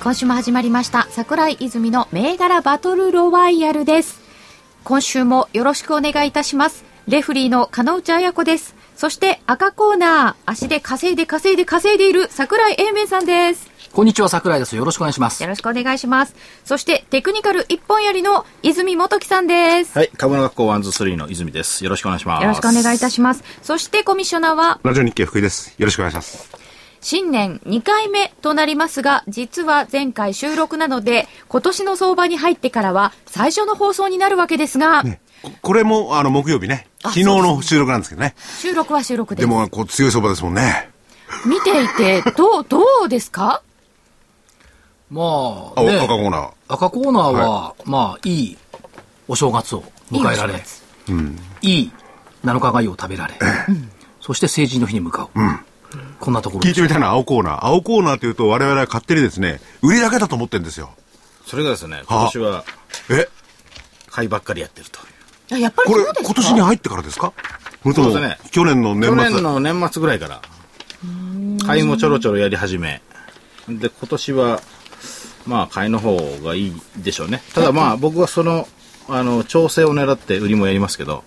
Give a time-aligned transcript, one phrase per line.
[0.00, 4.20] 今週も始まりました桜井泉の銘柄バトルロワイヤルです
[4.84, 20.10] 今週もよろしくお願いいたしますレフリーの金内彩子ですそして赤コーナー足で稼いで稼いで稼いでいる桜井英明さんですこんにちは桜井ですよろしくお願いしますよろしくお願いしますそしてテクニカル一本槍の泉元樹さんですはい。
[20.16, 21.82] 株の学校ワンズスリーの泉です。
[21.82, 22.42] よろしくお願いします。
[22.42, 25.74] よろしくお願いいたしますそしてコミッショナーはラジオ日経福井です。
[25.78, 26.57] よろしくお願いします。
[27.00, 35.02] 新年2回目となりますが、実は前回収録なので、今年の相場に入ってからは最初の放送になるわけですが、
[35.42, 36.88] ここれも、あの、木曜日ね。
[37.04, 38.34] あ昨日の収録なんですけどね。
[38.60, 39.42] 収録は収録で。
[39.42, 40.90] ですも、こう、強い相場ですもんね。
[41.46, 43.62] 見ていて、どう、どうですか？
[45.10, 45.22] ま
[45.76, 46.50] あ、あ、ね、赤コーナー。
[46.68, 48.58] 赤コーナーは、まあいい
[49.28, 50.82] お正月を迎えられいいお正月
[51.62, 51.92] いい
[52.44, 53.34] 7日がゆを食べられ、
[54.20, 55.38] そして成人の日に向かう、
[56.20, 57.64] こんなところ聞いてみたいな、青コーナー。
[57.64, 60.90] 青コーナーというと、我々は勝手にですね、売りだけだと思ってるんですよ。
[61.46, 62.64] それがですね、今年は
[63.10, 63.28] え？
[64.10, 65.00] 買いばっかりやってると。
[65.50, 66.26] あやっぱりこれそうです、か？
[66.26, 67.32] 今年に入ってからですか？
[67.82, 69.30] そね去年の年去末。
[69.30, 70.42] 年の年末ぐらいから、
[71.66, 73.00] 買いもちょろちょろやり始め。
[73.68, 74.60] で、今年は、
[75.46, 77.42] まあ、買いの方がいいでしょうね。
[77.54, 78.66] ただまあ、僕はその、
[79.08, 81.24] あの、調整を狙って売りもやりますけど、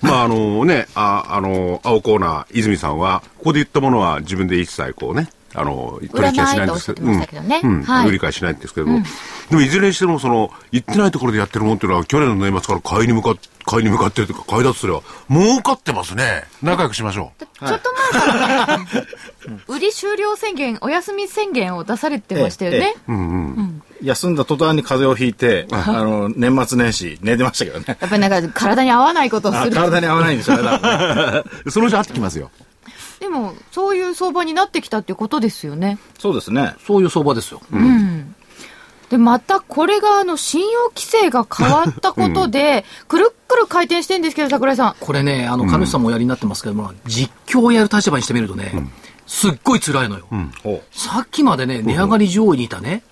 [0.00, 7.14] まあ、あのね、あ、あの、青コーナー、泉さんは、ここで言ったものは自分で一切こうね、あの、取引はしないんですけど、うん
[7.62, 7.82] うん。
[7.82, 8.08] はい。
[8.08, 8.86] 売り買いしないんですけど。
[8.86, 9.02] も、
[9.50, 13.36] でもいずれにしても、その、行ってないところでやってるもんっていうのは、去年の年末から買いに向かっ、
[13.66, 16.44] 買いに向かってるというか、買いだとすれば、儲かってますね。
[16.62, 17.44] 仲良くしましょう。
[17.66, 18.86] ちょっと前からね、
[19.68, 22.94] 売り終了宣言、お休み宣言を出されてましたよね。
[23.08, 27.84] え休んだ途端に風邪をひいて、あの、年末年始寝てましたけどね。
[27.88, 29.78] やっぱりなんか体に合わないことをする。
[29.78, 32.50] あ体に合わないんですよね、だからね そのうち会ってきますよ。
[33.20, 35.98] でも、そういう相場になってきたっていうことですよね。
[36.18, 36.74] そうですね。
[36.86, 37.60] そういう相場ですよ、
[39.10, 44.94] で、またこれがあの、信用規制が変わったことで、くるっくる回転してんですけど、桜井さん。
[44.98, 48.72] これねあの神主さんもおやりになってますけども、実況をやる立場にしてみるとね、
[49.34, 50.26] すっごい辛いのよ、
[50.92, 53.02] さっきまでね値上がり上位にいたね、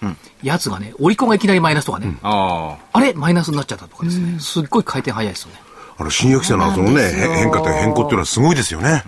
[0.43, 5.61] やつがねオリコンがいきなりマイナスとかね、ああれマイナスになっちゃったとかですね、すっごい回転早いですよね
[5.97, 9.03] あの、新規制のそのね、変化という変更っていうのはすごいですよね。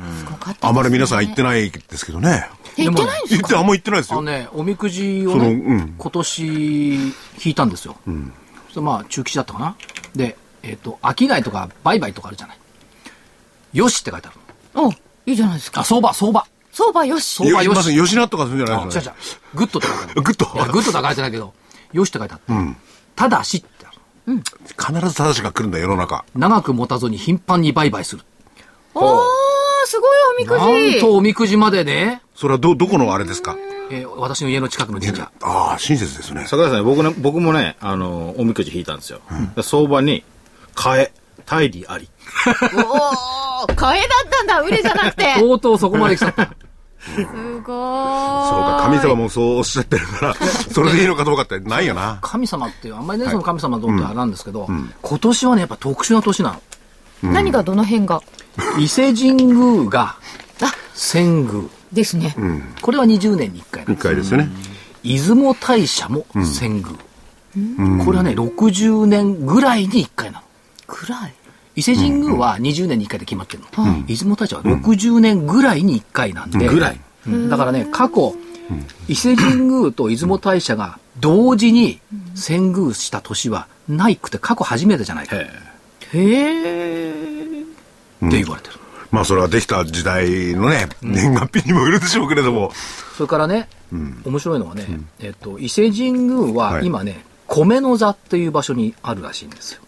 [0.61, 2.49] あまり皆さん言ってないですけどね。
[2.77, 3.43] え、言ってないんですか？
[3.43, 4.23] 言って、あんま言ってないですよ。
[4.23, 7.13] ね、おみくじをね、うん今年引
[7.45, 7.97] いたんですよ。
[8.67, 9.77] そしてまあ、中吉だったかな。
[10.15, 12.59] で、えっ、と、商いとか売買とかあるじゃない。
[13.73, 14.39] よしって書いてある
[14.75, 14.97] おい
[15.33, 15.73] いじゃないですの。
[15.73, 15.81] か。
[15.81, 16.47] あ、相場、相場。
[16.73, 17.37] 相場よし。
[17.37, 17.77] 相場よし。
[17.77, 19.13] まず吉野とかするんじゃないあ、違う違うですか。。
[19.55, 20.23] グッドって書いてある。
[20.23, 21.53] グッドいや、グッドとは書いてないけど、
[21.93, 22.77] よしって書いてある。
[23.15, 24.43] ただしってある。
[24.79, 26.25] 必ずただしが来るんだ、世の中。
[26.35, 28.23] 長く持たずに頻繁に売買する。
[28.95, 29.21] おー、
[29.87, 31.01] すごいおみくなんじ。
[31.01, 33.57] とおみくじまでね、それはど、どこのあれですか？
[33.91, 35.31] えー私の家の近くの神社。
[35.43, 36.47] ああ、親切ですね。
[36.49, 39.21] 桜井さんね、僕ね、僕もね、あの、おみくじ引いたんですよ。
[39.55, 40.25] で相場に、
[40.75, 41.13] 買え、
[41.45, 42.09] 大利あり。
[42.75, 45.35] おー、買えだったんだ、売れじゃなくて。
[45.39, 46.45] とうとうそこまで来ちゃった。
[46.45, 46.51] す
[47.17, 47.27] ごーい。
[47.27, 50.35] そうか、神様もそうおっしゃってるから、
[50.73, 52.19] それでいいのかどうかってないよな。
[52.23, 54.69] 神様っていう、あんまりね、その神様どうってあれなんですけど、
[55.03, 56.53] 今年はね、やっぱ特殊な年な
[57.23, 57.33] の。
[57.33, 58.21] 何がどの辺が？
[58.79, 60.17] 伊勢神宮が
[60.95, 61.65] 遷宮。
[61.93, 62.35] ですね。
[62.81, 64.03] これは20年に1回なん一です。
[64.09, 64.49] 回ですよね。
[65.05, 66.83] 出雲大社も遷
[67.55, 68.05] 宮。
[68.05, 70.45] これはね、60年ぐらいに1回なの。
[70.87, 71.35] くらい？
[71.75, 74.07] 伊勢神宮は20年に1回で決まってるの。
[74.07, 76.69] 出雲大社は60年ぐらいに1回なんで。
[76.69, 77.01] ぐらい。
[77.27, 77.49] うん。
[77.49, 78.35] だからね、過去、
[79.09, 82.01] 伊勢神宮と出雲大社が同時に
[82.35, 85.37] 遷宮した年はないくて過去初めてじゃないか。
[85.37, 87.67] っへてへー。
[88.29, 88.77] 言われてる。
[89.11, 92.73] まあ、それはできた時代のね、年月日にもよるでしょうけれども。
[93.17, 93.69] それからね、
[94.25, 94.87] 面白いのはね、
[95.21, 96.87] えっと、伊勢神宮ははい。
[96.87, 99.83] 今ね、米の座っていう場所にあるらしいんですよ。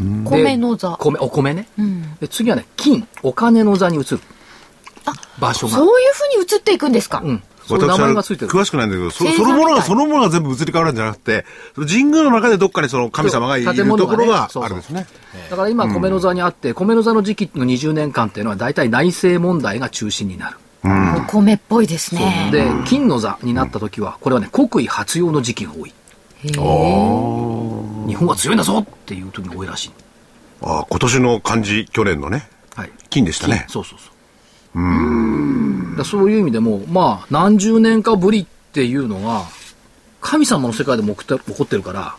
[0.00, 0.96] で米の座。
[0.98, 1.68] 米、お米ね。
[1.80, 4.20] んで次はね、金、お金の座に移る。
[5.38, 5.74] 場所が。
[5.74, 7.42] そういうふうに映っていくんですか、うん。
[7.66, 8.50] そういう名私は前がついてる。
[8.50, 11.44] 詳しくないんだけど、そのものが、そのものが全部移り変わるんじゃなくて、
[11.74, 15.06] 神宮の中でどっかにその神様がいる建物がねところがあるんですね。
[15.50, 20.56] だから今、米の座にあって、米の座の時期の20年間っていうのは大体内政問題が中心になる。
[20.84, 22.50] お米っぽいですね。
[22.52, 25.92] で、金の座になった時は、これはね、国威発揚の時期が多い。
[26.52, 29.90] 日本は強いんだぞっていう時が多いらしい。
[30.62, 32.90] ああ、今年の漢字、去年のね、はい。
[33.10, 33.66] 金でしたね。
[33.68, 34.10] そうそうそ
[34.74, 34.80] う。
[34.80, 35.96] うん。
[35.96, 39.44] だそういう意味でも、まあ、何十年かぶりっていうのが、
[40.20, 42.16] 神様の世界でも起こって起こってるから、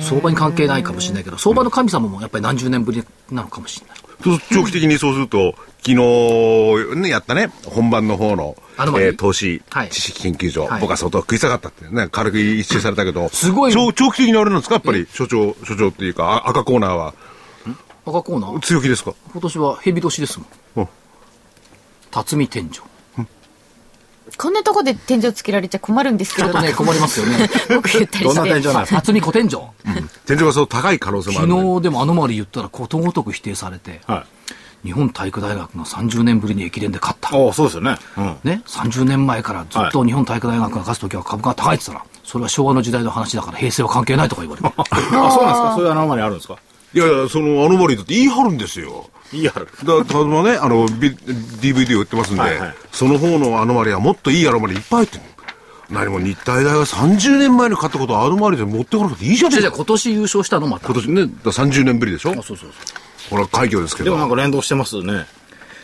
[0.00, 3.97] 相場に関係ないかもしれないけど、相場の神様もやっぱり何十年ぶりなのかもしれない。
[4.22, 9.90] 長期的にそうすると、昨日、ね、やったね、本番の方の、えー投資はい。
[9.90, 10.80] 知識研究所、はい。
[10.80, 13.72] 僕は相当食い下がったってね、軽く一周されたけど、すごい。
[13.72, 14.74] 長長期的にあれなんですか？
[14.74, 17.14] やっぱり、所長、所長っていうか、あ赤コーナーは。
[18.06, 18.60] 赤コーナー？
[18.60, 19.14] 強気ですか？
[19.32, 20.48] 今年は蛇年ですもん。
[20.76, 20.88] うん。
[22.10, 22.70] 辰巳天井。
[24.38, 26.48] ちこんなとこで天井つけられちゃ困るんですけど。
[26.48, 27.50] ょっとね、困りますよね。
[27.74, 28.42] 僕言ったりどんな。
[28.44, 29.00] 天井なんですか？
[29.02, 29.50] 辰巳小天井。
[30.26, 31.72] 天井がそう高い可能性もあ昨るんで。
[31.80, 34.24] 日でもあのまり言ったらことごとく否定されて、は
[34.84, 34.86] い。
[34.86, 37.30] 日本体育大学が30年ぶりに駅伝で勝った。
[37.36, 37.96] ああ、そうですよね。
[38.16, 38.36] うん。
[38.44, 44.68] ね、30年前からずっと日本体育大学が勝つときは株価が高いって言ったら、それは昭和の時代の話だから平成は関係ないとか言われて。
[44.78, 44.84] あ、
[45.32, 45.74] そうなんですか？
[45.76, 46.54] そういうアノマリあるんですか？
[46.94, 49.10] いやいや、そのアノマリーだって言い張るんですよ。
[49.32, 49.68] いいやる。
[49.84, 55.22] だたまね、あの、ビ DVD を売ってますんで、はいはいその方のアノマリはもっといいアノマリいっぱい入ってる
[55.90, 59.76] 何も日体大が30年前に買ったことをアノマリで持ってこなくていいじゃねじゃじゃえか。
[59.76, 60.86] 今年優勝したのまた。
[60.86, 62.30] 今年ね、だから30年ぶりでしょ？
[62.30, 62.70] あそうそうそう。
[63.30, 64.04] これは快挙ですけど。
[64.06, 65.26] でもなんか連動してますね。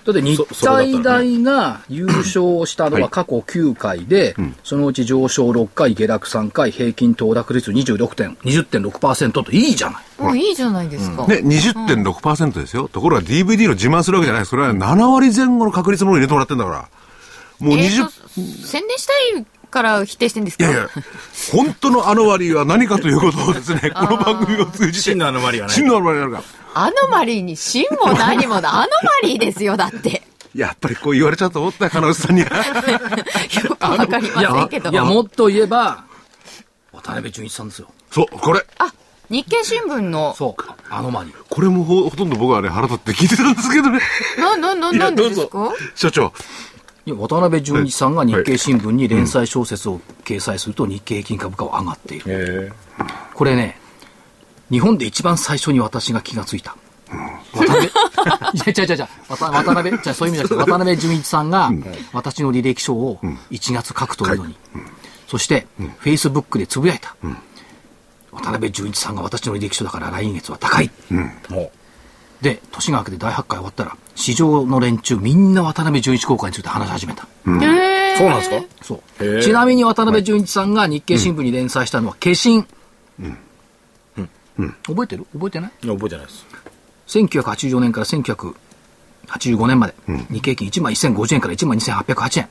[0.04, 10.22] だって日体大が優勝したのは過去9回で、そのうち上昇6回、下落3回、平均騰落率26点、20.6%といいじゃない。
[10.22, 11.26] もういいじゃないですか。
[11.26, 12.88] ね、20.6%ですよ。
[12.88, 14.50] ところが DVD の自慢するわけじゃないです。
[14.50, 16.88] それは7割前後の確率のものを入れてもらってんだから。
[17.60, 18.10] もうえ20、ーと、
[18.66, 20.64] 宣伝したいから否定してんですか？
[20.64, 20.88] いやいや、
[21.52, 25.10] 本当のアノマリは何かということをですね、この番組を通じて。
[25.10, 26.44] 真のアノマリがない真のアノマリがあるから。
[26.86, 28.74] アノマリーに芯も何もだ。
[28.74, 28.88] アノ
[29.22, 30.22] マリーですよ、だって。
[30.54, 32.48] やっぱりこう言われちゃうと思ったよ、金内さんには。
[33.64, 34.90] よくわかりませんけど。
[34.90, 36.04] いや、もっと言えば、
[36.92, 37.88] 渡辺淳一さんですよ。
[38.12, 38.64] そう、これ。
[38.78, 38.92] あ、
[39.30, 41.34] 日経新聞の、そう、あのマリ。
[41.50, 43.98] これもほほとんど僕はね、腹立って聞いてたんですけどね。
[44.38, 45.72] な、な、な、なんでですか？
[45.96, 46.32] 所長。
[47.12, 52.24] 渡辺淳一さんが日経新聞に連載小説を掲載すると日経平均株価は上がっている。
[52.26, 52.72] へ
[53.34, 53.78] これね、
[54.70, 56.76] 日本で一番最初に私が気がついた。
[57.52, 57.90] 渡辺、 い
[58.66, 61.70] や、違う違う違う、渡渡辺、じゃそういう意味じゃなくて、渡辺淳一さんが、
[62.12, 64.56] 私の履歴書を1月書くというのに、
[65.28, 65.66] そして、
[65.98, 67.14] フェイスブックでつぶやいた。
[68.32, 70.90] 渡辺淳一さんが私の履歴書だから来月は高い。
[71.50, 71.70] も
[72.40, 77.22] で、年が明けて大発会終わったら、市場の連中みんな渡辺淳一公開について話し始めた。
[77.22, 77.26] う。
[77.46, 77.54] そう
[78.28, 78.62] なんですか？
[78.82, 82.64] そうちなみに渡辺淳一さんが日経新聞に連載したのは、化身。
[84.86, 85.26] 覚えてる？
[85.32, 85.72] 覚えてない？
[85.82, 86.46] いや覚えてないです。
[87.08, 89.94] 1984年から1985年まで、
[90.31, 92.48] 日経平均1万1050円から1万2808円。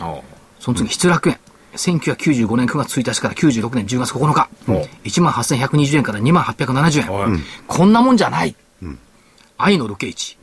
[0.00, 0.20] あ
[0.60, 1.38] その次、失楽園。
[1.74, 4.48] 1995年9月1日から96年10月9日。
[4.68, 4.72] お
[5.04, 7.12] 1万8120円から2万870円。
[7.12, 8.54] はいこんなもんじゃない。
[9.62, 10.36] 愛のルケイチ。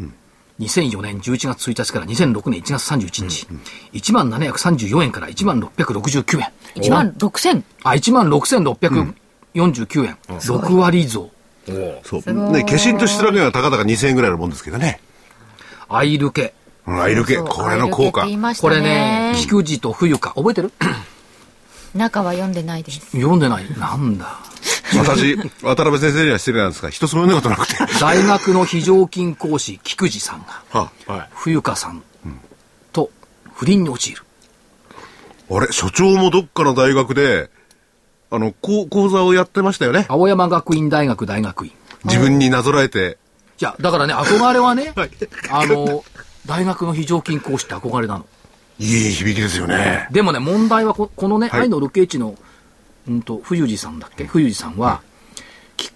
[0.61, 3.47] 2004年11月1日から2006年1月31日。
[3.91, 6.47] 1万734円から1万669円。
[6.75, 7.63] 1万6000。
[7.83, 10.17] あ、1万6649円。
[10.29, 11.29] 6割増。
[12.03, 12.51] そう。
[12.51, 15.01] ね、化身と失楽園はたかだか2000円ぐらいのもんですけどね。
[15.89, 16.53] アイルケ。
[16.87, 17.35] うん、アイル系。
[17.35, 18.37] そうこれの効果アイルケって言い。
[18.37, 20.29] ましたこれね、菊池と冬香。
[20.35, 20.71] 覚えてる？
[21.93, 22.99] 中は読んでないです。
[23.17, 23.65] 読んでない。
[23.77, 24.39] なんだ。
[24.97, 27.99] 私、渡辺先生には失礼なんですが、一つも読んだことなくて。
[27.99, 31.29] 大学の非常勤講師、菊池さんが、ははい。
[31.33, 32.03] 冬香さん
[32.91, 33.09] と
[33.53, 34.23] 不倫に陥る。
[35.51, 37.49] あれ、所長もどっかの大学で、
[38.31, 40.05] あの、講講座をやってましたよね。
[40.07, 41.71] 青山学院大学大学院。
[42.05, 43.17] 自分になぞらえて。
[43.59, 45.11] いや、だからね、憧れはね、 はい
[45.49, 46.03] あの、
[46.45, 48.25] 大学の非常勤講師って憧れなの。
[48.79, 50.07] いい響きですよね。
[50.11, 52.35] でもね、問題はここのね、はい愛のルケイチの、
[53.09, 54.25] うんと、冬治さんだっけ？
[54.25, 55.01] 冬治さんは、
[55.77, 55.91] き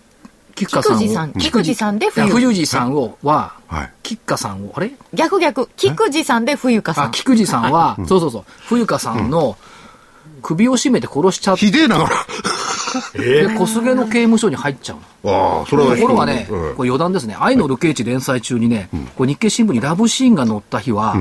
[0.55, 0.99] 菊花さんを。
[0.99, 2.27] 菊池さん菊池さんで冬。
[2.27, 3.91] 冬治さんを、は、はい。
[4.03, 4.91] 菊花さんを、あれ？
[5.13, 5.69] 逆逆。
[5.77, 7.11] 菊池さんで冬香さあ、ん。
[7.11, 9.57] 菊池さんは、そうそうそう、冬香さんの
[10.41, 12.07] 首を絞めて殺しちゃって、ひでえな、こ
[13.17, 14.97] で小菅の刑務所に入っちゃう。
[15.29, 16.75] ああ、それはところがね、うん。
[16.75, 21.15] これ余談ですね、愛のルケイチ連載中にね、これ日経新聞にラブシーンが載った日は、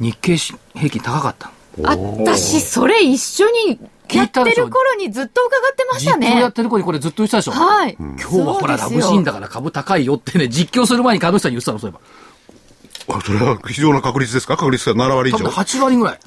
[0.00, 2.24] 日経平均高かったの。
[2.24, 3.78] 私、それ一緒に
[4.14, 6.52] やってる頃にずっと伺ってましたね実況やっ。
[6.52, 7.52] てる子にこれずっと言ってたでしょ。
[7.52, 7.96] はい。
[7.98, 11.98] 今日はほらラブシーンだから株高いよってね、実況する前に株主さんに言ってたの、そういえ
[13.08, 13.16] ば。
[13.18, 14.56] あそれは非常な確率ですか？
[14.56, 15.50] 確率が7割以多分上。
[15.52, 16.20] 8割ぐらい。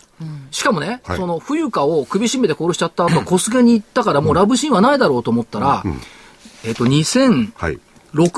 [0.52, 5.84] しかもね、はいその冬香を首絞めて殺しちゃった後、小菅に行ったからもうラブシーンはないだろうと思ったら、
[6.66, 7.80] えっと、2006はい。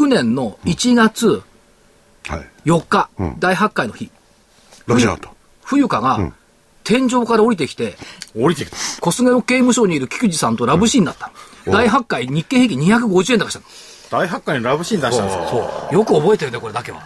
[0.10, 1.42] 年の1月
[2.28, 2.48] はい。
[2.66, 4.12] 4日、うん大発会の日、
[4.86, 5.36] ラブじゃなかった。
[5.64, 6.32] 冬香が、
[6.84, 7.96] 天井から降りてきて、
[8.38, 8.78] 降りてきた。
[9.02, 11.32] 小菅の刑務所にいる菊池さんとラブシーンだった。
[11.66, 13.66] 第8回日経平均250円高したの。
[14.10, 15.48] 大発会にラブシーン出したんですよ。
[15.50, 15.96] そう。
[15.96, 17.02] よく覚えてるね、これだけは。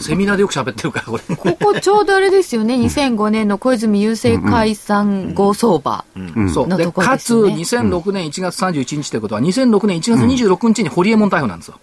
[0.00, 1.36] セミナーでよく喋ってるから、これ。
[1.36, 6.04] ここちょうどあれですよね、2005年の小泉郵政解散後相場。
[6.52, 6.68] そう。
[6.68, 11.80] で、のところかつ、ですよね2006年1月31日ということは、2006年1月26日にホリエモン逮捕なんですよ。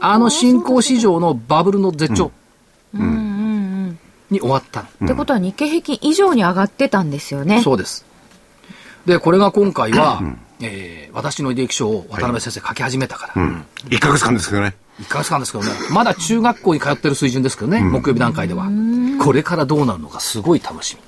[0.00, 2.30] あの新興市場のバブルの絶頂
[4.30, 4.88] に終わったの。
[5.06, 7.62] ってことは日経平均以上に上がってたんですよね。
[7.62, 8.04] そうです。
[9.06, 10.20] で、これが今回は、
[10.60, 13.42] えー私の履歴書を渡辺先生書き始めたから、
[13.88, 14.74] 1ヶ月間ですけどね。
[15.00, 18.68] 1ヶ月間ですけどね、まだ中学校に通ってる水準ですけどね、木曜日段階では。
[19.24, 21.02] これからどうなるのかすごい楽しみ。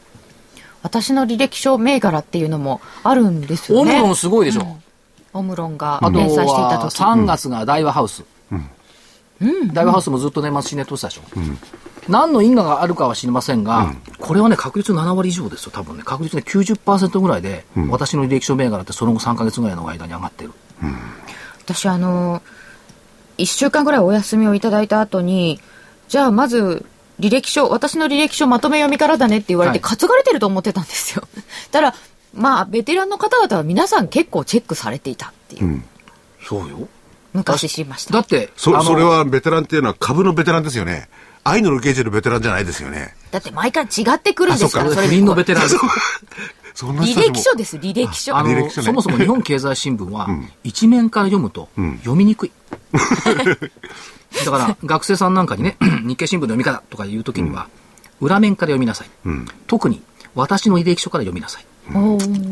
[0.82, 3.92] 私の履歴書銘柄っていうのもあるんですよね。
[3.92, 4.78] オムロンすごいでしょ。
[5.32, 7.02] オムロンがあと連載していたは時。
[7.02, 8.24] 3月が大和ハウス。
[9.72, 11.22] 大和ハウスもずっと年末新ネットしたでしょ。
[12.08, 16.02] 何の因果があるかは知りませんが、これはね、確率7割以上ですよ、多分ね。
[16.04, 20.52] 確率ね、90%ぐらいで、私の履歴書銘柄ってその後3ヶ月ぐらいの間に上がってる。
[21.64, 22.42] 私あの
[23.38, 25.60] 1週間ぐらいお休みをいただいた後に
[26.08, 26.84] じゃあまず
[27.20, 31.22] 履歴書私の履歴書まとめ読みからだねって言われて、はい担がれてると思ってたんですよ
[31.70, 31.94] たら
[32.34, 35.82] まあベテランの方々は皆さん結構チェックされていたっていう、
[36.46, 36.88] そうよ。
[37.32, 41.08] 昔知りましただって、あそ、のそれはベテランっていうのは株のベテランですよね。
[41.50, 43.14] 愛のロケージのベテランじゃないですよね。
[43.30, 45.68] だって毎回違ってくるんですからあそれ不倫のベテラン。
[46.74, 48.36] 履歴書です履歴書。
[48.36, 50.28] あの、そもそも日本経済新聞は、
[50.64, 52.52] 一面から読むと読みにくい。
[54.44, 55.76] だから、学生さんなんかにね、
[56.06, 57.66] 日経新聞の読み方とかいうときには、
[58.20, 59.10] 裏面から読みなさい。
[59.66, 60.02] 特に、
[60.34, 61.66] 私の履歴書から読みなさい。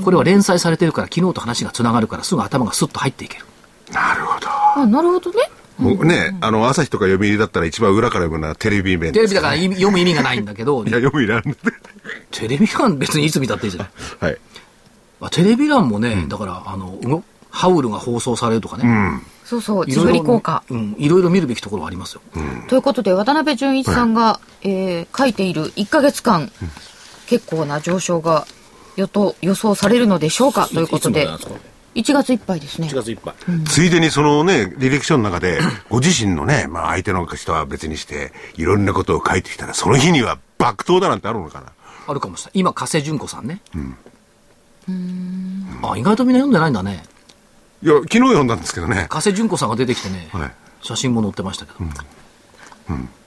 [0.04, 3.44] これは連載されてるから、昨日と話がつながるから、すぐ頭がスッと入っていける。
[3.92, 4.48] なるほど。
[4.82, 5.38] あなるほどね
[5.78, 10.82] ね、あの、朝日とか読売だったら一番裏から読むのはテレビ面テレビだから意味読む意味がないんだけど。
[10.86, 11.54] い、や、読売なんで。
[12.30, 13.90] テレビ欄別にいつ見たっていいじゃない。
[14.26, 14.38] はい。
[15.20, 19.20] あテレビ欄もね、だから、あの、ハウルが放送されるとかね。
[19.44, 20.62] そうそうジブいろいろリ効果。
[20.68, 22.20] うん、いろいろ見るべきところはありますよ。
[22.68, 26.52] ということで渡辺淳一さんが、えー書いている1か月間、
[27.26, 28.46] 結構な上昇が
[28.96, 30.68] 予と予想されるのでしょうか？
[30.68, 31.22] ということで。
[31.22, 31.54] いつまなんですか？
[31.98, 33.34] 1月いっぱいですね1月いっぱい。
[33.66, 35.58] ついでにそのね、履歴書の中で、
[35.90, 41.72] ご自身のね、まあ相手の人は別にして、いろんなことを書いてきたら、その日には爆投だなんてあるのかな。
[42.06, 42.60] あるかもしれない。
[42.60, 43.60] 今、加瀬純子さんね。
[45.82, 47.04] あ、意外とみんな読んでないんだね。
[47.82, 49.06] いや、昨日読んだんですけどね。
[49.08, 51.78] 加瀬純子さんが出てきてね、はい写真も載ってましたけど。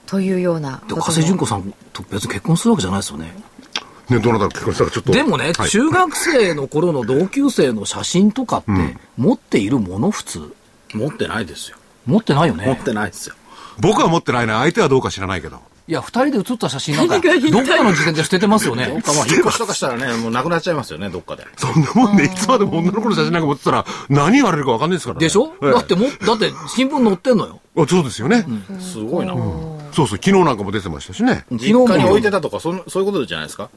[0.06, 3.32] というようなでこと加瀬純子さんと別に結婚するわけじゃないですよね。
[4.12, 5.12] ね、どなたか結婚したらちょっと。
[5.12, 8.72] でもね、はい中学生の頃の同級生の写真とかって、
[9.16, 10.54] 持っているもの普通？
[10.94, 11.76] 持ってないですよ。
[12.06, 12.66] 持ってないよね。
[12.66, 13.34] 持ってないですよ。
[13.78, 14.60] 僕は持ってないな。
[14.60, 15.60] 相手はどうか知らないけど。
[15.88, 17.18] いや、二人で写った写真なんか、
[17.50, 18.86] どっかの時点で捨ててますよね。
[18.86, 21.44] どっかまあ引っ越しとかしたらね、もうなくなっちゃいますよね、どっかで。
[21.56, 25.26] そんなもんで、いつまでも女の子の写真なんか持ってたら、何言われるか分かんないですからね。
[25.26, 27.60] でしょ、ええだっても、だって新聞載ってんのよ。
[27.76, 28.46] あそうですよね。
[28.80, 29.34] すごいな。
[29.92, 31.44] そうそう、昨日なんかも出てましたしね。
[31.50, 33.68] 昨日も実家に置いてたとか、そんそういうことじゃないですか。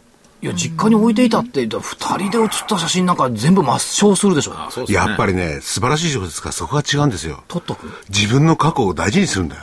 [0.46, 1.80] いや、実家に置いていたって、二
[2.18, 4.54] 人で写った写真なんか全部抹消するでしょ。
[4.70, 4.94] そうね。
[4.94, 7.44] やっぱりね、素晴らしい小説家、そこが違うんですよ。
[7.48, 7.90] 撮っとく？
[8.10, 9.62] 自分の過去を大事にするんだよ。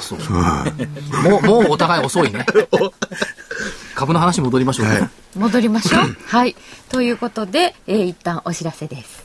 [0.00, 0.18] そう。
[1.30, 2.44] もう、もうお互い遅いね。
[3.94, 5.08] 株の話戻りましょうね。
[5.36, 6.56] 戻りましょうはい
[6.88, 9.24] ということで、えー一旦お知らせです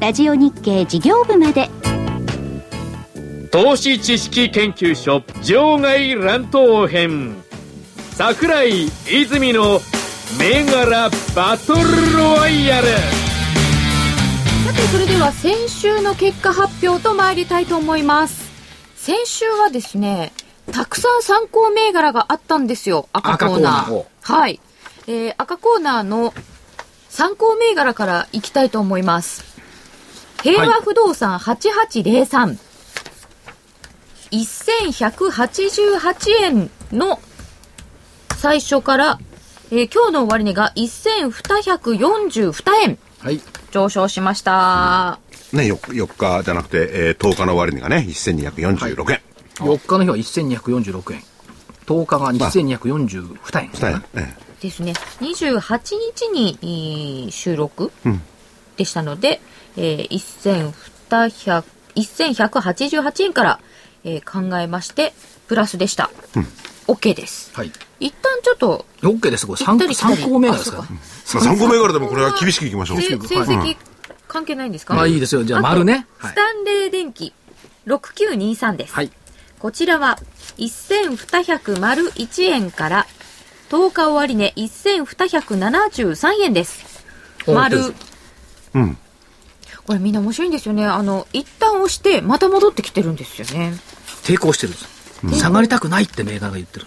[0.00, 1.68] ラジオ日経事業部まで。
[3.50, 7.36] 投資知識研究所場外乱闘編。
[8.12, 9.80] 桜井泉の
[10.38, 11.80] 銘柄バトル
[12.16, 12.86] ロワイヤル。
[12.86, 18.48] さてそれでは先週の結果発表と参りたいと思います。
[18.94, 20.32] 先週はですね
[20.70, 23.80] たくさん参考銘柄があったんですよ赤コーナー。
[23.80, 24.60] 赤コーナーはい、
[25.08, 26.32] えー赤コーナーの
[27.08, 29.57] 参考銘柄からいきたいと思います
[30.42, 32.56] 平和不動産8803、
[34.30, 37.20] 1188円の
[38.36, 39.18] 最初から、
[39.70, 43.40] えー今日の終値が1242円はい。
[43.70, 45.18] 上昇しました。
[45.52, 49.20] ね、4, 4日じゃなくて、えー10日の終値がね、1246円。
[49.56, 51.22] 4日の日は1246円。
[51.86, 53.72] 10日が2242円。
[53.74, 54.02] したね。
[54.14, 54.92] えですね。
[55.20, 57.90] 28日に、えー収録
[58.76, 59.40] でしたので、
[59.78, 60.72] えー、
[61.08, 63.60] 1200 1188円から、
[64.04, 65.12] えー考えまして、
[65.48, 66.10] プラスでした。
[66.86, 67.50] OK です。
[67.54, 67.72] はい。
[68.00, 69.46] 一旦ちょっと、OK です。
[69.46, 70.76] これ行った参り来たり参考銘柄ですか？
[70.78, 70.86] らあ。
[70.90, 70.96] ま
[71.40, 73.00] あ、参考銘柄でもこれは厳しくいきましょう。
[73.00, 73.76] せ成はい績
[74.28, 74.94] 関係ないんですか？
[74.94, 75.42] まあいいですよ。
[75.44, 76.06] じゃあと丸ね。
[76.18, 76.34] はいス。
[76.34, 77.32] タンレー電機
[77.86, 78.94] 6923です。
[78.94, 79.10] はい。
[79.58, 80.18] こちらは
[80.58, 83.06] 1201円から
[83.70, 87.04] 10日終値1273円です。
[87.46, 87.78] お丸。
[88.74, 88.96] うん。
[89.88, 90.84] これみんな面白いんですよね。
[90.84, 93.72] あの、一旦押してまた戻ってきてるんですよね。
[94.22, 94.78] 抵抗してるんで
[95.34, 95.40] す。
[95.40, 96.86] 下がりたくないってメーカーが言ってる。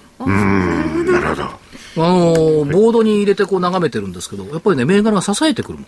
[1.11, 1.43] なるほど。
[1.43, 1.49] あ
[1.97, 5.85] のーボードに入れてこう眺めてるんですけど、やっぱりね、銘柄が支えてくるの。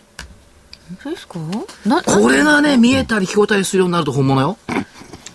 [0.90, 1.40] 本当ですか？
[1.86, 4.58] な、これがね、見えたり聞こえたりするようになると本物よ。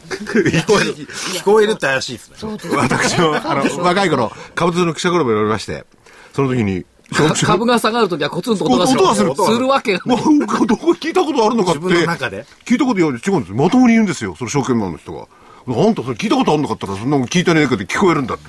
[0.09, 2.37] 聞こえる、聞こえるって怪しいですね。
[2.39, 5.85] すね私の、あの、若い頃、株通の記者頃も言われまして、
[6.33, 9.01] その時に、株が下がるときはコツンと音がする。
[9.01, 10.01] 音がするするわけよ。
[10.05, 10.19] もう、
[10.67, 11.81] どこ聞いたことあるのかって。
[11.81, 13.41] 自分の中で聞いたこと違うんですよ。
[13.57, 14.35] まともに言うんですよ。
[14.37, 15.27] その証券マンの人が。
[15.69, 18.45] あんたそれ聞いたことあるのかったら、そんなの聞いてねえけど聞こえるんだって。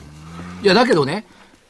[0.63, 1.26] いや、だけどね、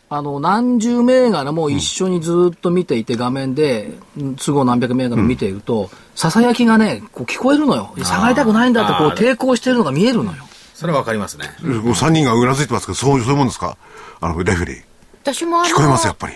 [0.10, 7.94] あの、何十銘柄も一緒にずっと見ていて、画面で、うん都合何百銘柄も見ていると、ささやきがね、こう聞こえるのよ。
[8.04, 10.44] 下がりたくないんだって、こう抵抗してるのが見えるのよ。
[10.74, 11.46] それはわかりますね。
[11.62, 13.78] 3人がうなずいてますけど、そういう、もんですか？
[14.22, 14.82] あの、レフェリー。
[15.24, 16.34] 私も聞こえます、やっぱり。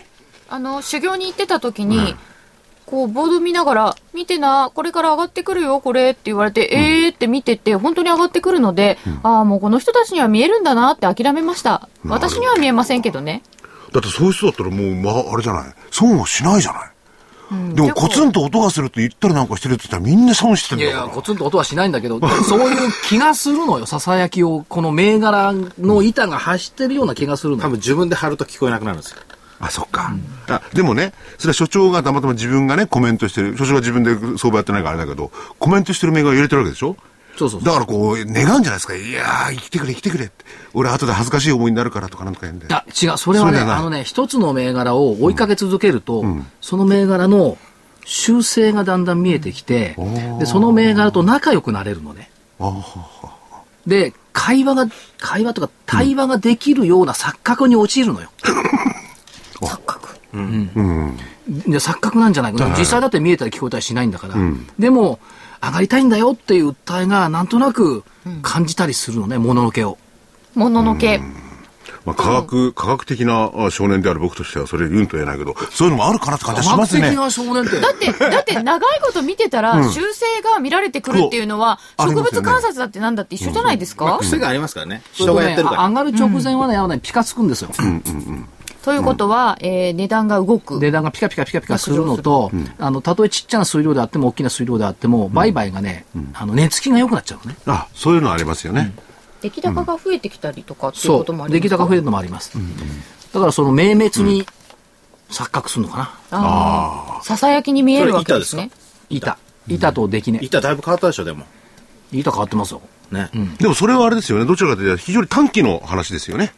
[0.53, 2.15] あの、修行に行ってた時に、
[2.85, 11.89] こう、ボード見ながら、見てな、これから上がってくるよ、これって言われて、えーって見てて、本当に上がってくるので、ああ、もうこの人たちには見えるんだなって諦めました。
[12.05, 13.41] 私には見えませんけどね。
[13.93, 15.63] だってそういう人だったらもう、まあ、あれじゃない？
[15.89, 16.85] 損はしないじゃな
[17.71, 17.73] い？
[17.73, 20.97] でも、コツンと音がすると言ったりなんかしてるって言ったらみんな損してんだから。
[20.97, 27.61] いやいや、コツンと音はしないんだけど、そういう気がするのよ、ささやきを、この銘柄の板が走ってるような気がするのよ。
[27.63, 29.17] 多分自分で貼ると聞こえなくなるんですよ。
[29.65, 30.13] あ、そっか。
[30.49, 33.57] あ、でもね、それは所長がたまたま自分がね、コメントしてる。
[33.57, 36.95] 所長が自分で相場やってないからあれだけど、コメントしてる銘柄入れてるわけでしょ？
[37.35, 38.95] そうそうだからこう、願うんじゃないですか。
[38.95, 40.45] いやー、生きてくれ、生きてくれって。
[40.75, 42.67] 俺後で恥ずかしい思いになるからとかなんとか言うんで。
[42.67, 46.23] いや、違う、それはね、あのね、一つの銘柄を追いかけ続けると、
[46.61, 47.57] その銘柄の
[48.05, 49.95] 修正がだんだん見えてきて、
[50.39, 52.29] で、その銘柄と仲良くなれるのね。
[53.87, 54.87] で、会話が、
[55.19, 58.29] 会話とか対話ができるような錯覚に陥るのよ。
[59.67, 60.09] 錯覚。
[60.33, 61.17] うん。
[61.47, 62.77] で錯覚なんじゃないかな。
[62.77, 64.35] 実際だって見えたり聞こえたりしないんだから。
[64.79, 65.19] でも、
[65.61, 68.03] 上がりたいんだよっていう訴えがなんとなく
[68.41, 69.97] 感じたりするのね、もののけを。
[70.55, 71.21] もののけ。
[72.05, 77.15] まあ、科学、科学的なあ少年である僕としてはそれ言うんと言えないけど、そういうのもあるかなって感じ科学的がしますね。
[77.15, 77.79] な少年って。
[77.79, 85.01] だって、だって長いこと見てたら、修正が見られてくるっていうのは、植物観察だってなんだって一緒じゃないですか、癖がありますからね。
[85.13, 85.87] 人がやってるから。
[85.87, 87.69] 上がる直前はね、ピカつくんですよ。
[88.83, 90.77] ということは、えー値段が動く。
[90.79, 97.57] 値段がピカピカピカピカするのと、あの、たとえちっちゃな水量であっても、大きな水量であっても、売買がね、あの、値付きが良くなっちゃうのね。
[97.65, 98.93] あ、そういうのありますよね。
[99.41, 101.49] 出来高が増えてきたりとかっていうそこともあう。
[101.49, 101.69] りますか？
[101.69, 102.51] 出来高増えるのもあります。
[103.33, 104.45] だから、その、明滅に
[105.29, 106.03] 錯覚するのかな。
[106.31, 107.23] ああ。
[107.23, 108.69] ささやきに見えるわけですね。
[109.09, 109.37] 板。
[109.67, 110.39] 板と出来ね。
[110.41, 111.45] 板だいぶ変わったでしょ、でも。
[112.11, 112.81] 板変わってますよ。
[113.11, 113.29] ね。
[113.59, 114.45] でもそれはあれですよね。
[114.45, 116.53] どちらかというと非常に短期の話ですよね。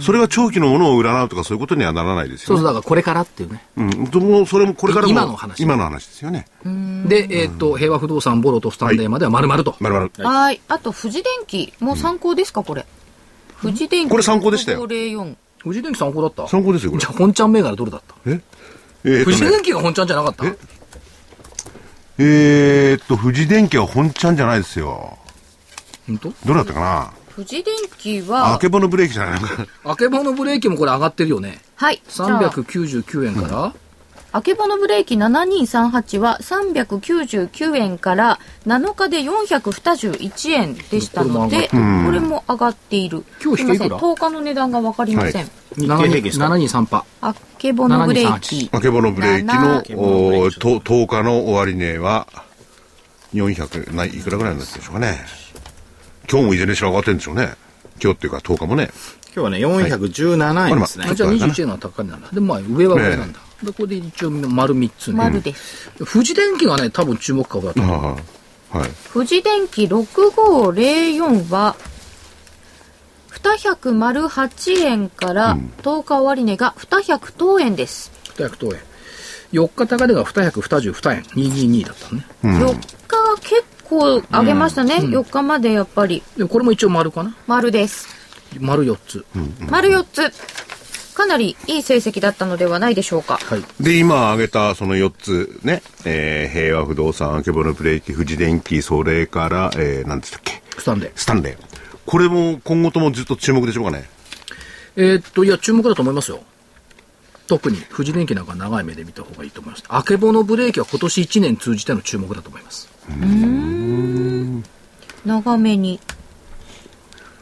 [0.00, 2.74] それが長期のものを占うとかそういうことにはならないですそうそう、よね。
[2.76, 3.62] だからこれからっていうね。
[3.76, 4.06] うん。
[4.08, 6.46] ともうそれもこれからも今の話今の話ですよね。
[7.06, 9.76] で、えっと、平和不動産、ボロとスタンレーまでは丸々と。
[9.80, 10.10] まるまる。
[10.16, 10.60] はい。
[10.68, 11.74] あと、富士電機。
[11.78, 12.86] もう参考ですか、これ？
[13.60, 14.10] 富士電機。
[14.10, 16.48] これ参考でしたよ6504富士電機参考だった？
[16.48, 17.10] 参考ですよ、これじゃ。
[17.10, 18.14] あ、本ちゃん銘柄どれだった？
[18.26, 18.40] え？
[19.04, 20.46] えーっとね富士電機が本ちゃんじゃなかった？
[22.18, 22.94] え？
[22.98, 25.18] ーっと、富士電機は本ちゃんじゃないですよ。
[26.06, 26.30] 本当？
[26.30, 27.12] どれだったかな？
[27.36, 29.66] 富士電機あはけぼのブレーキじゃないのか。
[29.84, 31.60] あけぼのブレーキもこれ上がってるよね。
[31.74, 33.74] はいじゃあ399円から、
[34.32, 41.76] あけぼのブレーキ7238は399円から7日で421円でしたので、こ
[42.10, 43.22] れも上がっている。
[43.44, 43.98] 今日引けいくら？
[43.98, 45.44] すいません、10日の値段がわかりません。
[45.44, 47.04] は日経平均ですか723パ。
[47.20, 48.70] あけぼのブレーキ。
[48.72, 52.26] あけぼのブレーキのおーと10日の終値は
[53.34, 55.18] 400ないいくらぐらいになってるんでしょうかね
[56.30, 57.54] 今日もいずれにしろ上がってるんでしょうね
[58.02, 58.90] 今日っていうか10日もね
[59.36, 61.04] 今日はね、417円ですね。
[61.10, 62.28] あじゃあ21円が高いなんだ。
[62.32, 63.38] でもまあ上は上なんだ。
[63.62, 65.18] で、ここで一応丸3つね。
[65.18, 65.90] 丸です。
[66.10, 68.02] 富士電機がね、多分注目株だと思う。
[68.06, 71.76] はい富士電機6504は、
[73.30, 78.10] 208円から10日終値が200等円です。
[78.36, 78.80] 200等円。
[79.52, 81.22] 4日高値が222円。
[81.22, 82.26] 222だったのね。
[82.42, 82.74] 4
[83.06, 84.96] 日は結構上げましたね。
[84.96, 87.34] 4日までやっぱりこれも一応丸かな。
[87.46, 88.08] 丸です。
[88.60, 89.24] 丸4つ。
[89.68, 90.32] 丸4つ。
[91.14, 93.38] かなりいい成績だったのではないでしょうか。
[93.42, 93.64] はい。
[93.80, 100.62] で今挙げたその4つね、えー平和不動産あけぼのブレーキ富士電機それから、えー、何でしたっけ？
[100.78, 101.12] スタンデー。
[101.14, 101.56] スタンレー
[102.04, 104.04] これも今後ともずっと注目でしょうかね？
[104.96, 106.40] えーっと、いや、注目だと思いますよ。
[107.46, 109.84] 特に、富士電機なんか長い目で見た方がいいと思います。
[109.88, 112.88] あけぼのブレーキは今年1年通じての注目だと思います。
[115.24, 116.00] 長めに。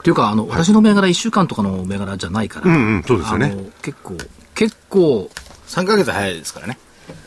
[0.00, 2.66] っていうか、あの、私の銘柄1週間とかの銘柄じゃないから。
[2.66, 4.16] うんうんそうですよね結構、
[4.54, 5.30] 結構、
[5.68, 6.78] 3ヶ月早いですからね。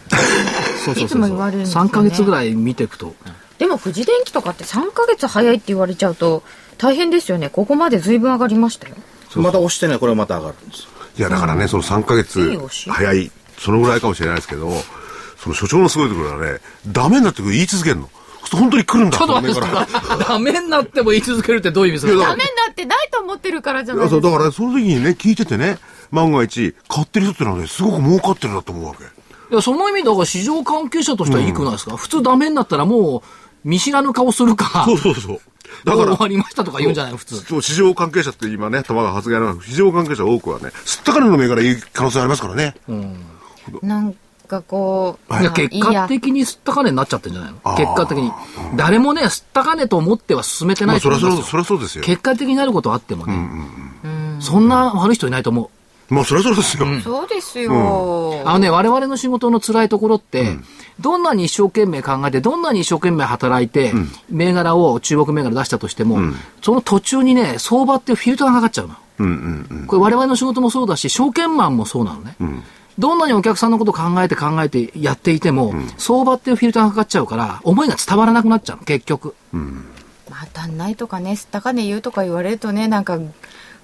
[0.86, 3.16] そうそういつも言われるんですよね3ヶ月ぐらい見ていくと。
[3.58, 6.44] でも富士電機とかって3ヶ月早いって言われちゃうと
[6.78, 7.50] 大変ですよね。
[7.50, 8.96] ここまで随分上がりましたよ。
[9.36, 10.90] また押してね、これまた上がるんですよ。
[11.18, 12.40] いやだからね、その3ヶい月
[12.90, 14.70] 早いそのぐらいかもしれないですけど
[15.38, 18.10] その所長のすごいところはねダメになってくる言い続けるの。
[18.50, 19.18] 本当に来るんだ。
[19.18, 19.60] ちょっと待って
[20.24, 24.04] ダメになっても言い続けるってどういう意味ですかダメになってないと思ってるからじゃない。
[24.06, 24.22] ですか。
[24.22, 25.80] そうだからその時にね聞いててね
[26.12, 29.04] 万が一買ってる人ってのはねすごく儲かってるなと思うわけ。
[29.04, 33.22] いや、その意味だから市場関係者としてはいいくないですか、普通ダメになったらもう、
[33.64, 35.42] 見知らぬ顔するか、そうそうそう
[35.88, 37.38] だから終わりましたとか言うんじゃない普通。
[37.38, 42.76] そう市場関係者って今ね玉が発言ある市場関係者多くはねすった金の銘柄言う可能性ありますからね、
[43.82, 44.16] なん
[44.48, 45.44] かこう、い。
[45.44, 47.60] や結果的に吸った金になっちゃってんじゃないの？
[47.76, 48.32] 結果的に。
[48.76, 51.50] 誰もね、吸った金と思っては進めてないとまあそりゃ思いますよ。
[51.50, 52.04] そうそりゃそうですよ。
[52.06, 53.50] 結果的になることはあってもね、
[54.40, 55.70] そんな悪い人いないと思う。
[56.10, 58.42] まあそりゃそうですよ、そうですよ。
[58.46, 60.58] あのね、我々の仕事の辛いところって、
[61.00, 63.94] どんなに一生懸命考えて、どんなに一生懸命働いて、
[64.30, 66.20] 銘柄を、中国銘柄出したとしても、
[66.62, 68.96] その途中にね、相場っていうフィルターがかかっちゃうの。
[69.20, 69.88] うんうんうん。
[69.88, 72.36] これ我々の仕事もそうだし、証券マンもそうなのね。
[72.98, 79.36] どんなにお客さんのことを考えて考えてやっていても、相場っていうフィルターがかかっちゃうから、思いが伝わらなくなっちゃうの、結局。
[80.30, 83.20] まあ、足んないとかね、吸った金言うとか言われるとね、なんか、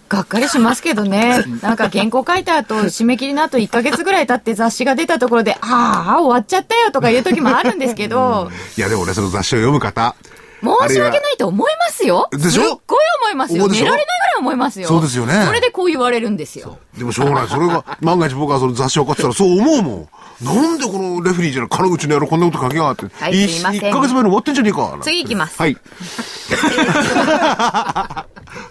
[0.10, 1.44] がっかりしますけどね。
[1.62, 10.16] なんか原稿書いた後、締め切りの後1ヶ月ぐらい経って雑誌が出たところで、ああ、終わっちゃったよとかいう時もあるんですけど、いやでもねその雑誌を読む方
[10.62, 12.30] 申し訳ないと思いますよ。
[12.32, 12.64] でしょ？
[12.64, 13.68] すっごい思いますよ。
[13.68, 14.08] 寝られないぐらい
[14.40, 14.88] 思いますよ。
[14.88, 16.78] そうですよねそれでこう言われるんですよ。
[16.98, 17.48] でもしょうがない。
[17.48, 20.08] それが、 万が一僕はその雑誌を買ってたらそう思うもん。
[20.42, 23.06] なんでこのレフェリーじゃない、金口の野郎こんなこと書きやがって。
[23.20, 24.98] はいすいません1ヶ月前の終わってんじゃねえか。
[25.02, 25.78] 次行きますはい。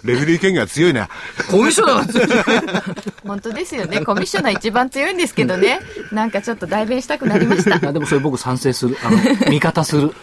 [0.03, 1.07] レフェリー権限は強いね。
[1.49, 2.83] コミッショナーが
[3.25, 4.01] 本当ですよね。
[4.01, 5.79] コミッショナー一番強いんですけどね。
[6.11, 7.79] なんかちょっと代弁したくなりましたい。
[7.81, 8.97] やでもそれ僕賛成する。
[9.03, 9.17] あの、
[9.49, 10.13] 味方する。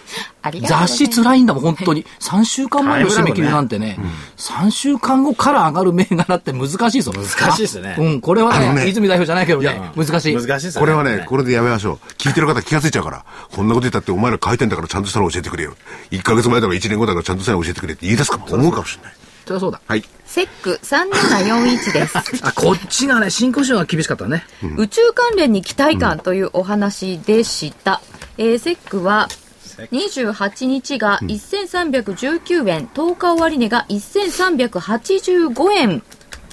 [0.43, 0.97] ありがとうござい雑ます。
[0.97, 2.07] 誌辛いんだもん、本当に。
[2.21, 3.99] 3週間前の締め切りなんてね、
[4.39, 7.13] 3週間後から上がる銘柄って難しいぞ。
[7.13, 10.35] 難しいですねあうん、これはね、泉代表じゃないけどね、難しい。
[10.35, 11.95] 難しいですよこれはね、これでやめましょう。
[12.19, 13.25] 聞いてる方気がついちゃうから。
[13.53, 15.75] こんなこと言ったってお前ら書いてんだからちゃんとしたの教えてくれよ。
[16.11, 19.15] 1ヶ月前だから1年後だからちゃんとしたの教えてくれって言い出すかも思うかもしれない。
[19.47, 19.81] そりゃそうだ。
[19.87, 20.05] はい。
[20.25, 22.19] セック3741です。
[22.47, 24.47] あ、こっちがね、新興市場が厳しかったね。
[24.77, 28.01] 宇宙関連に期待感というお話でした。
[28.39, 29.29] えーセックは
[29.91, 36.03] 28日が1319円、10日終値が1385円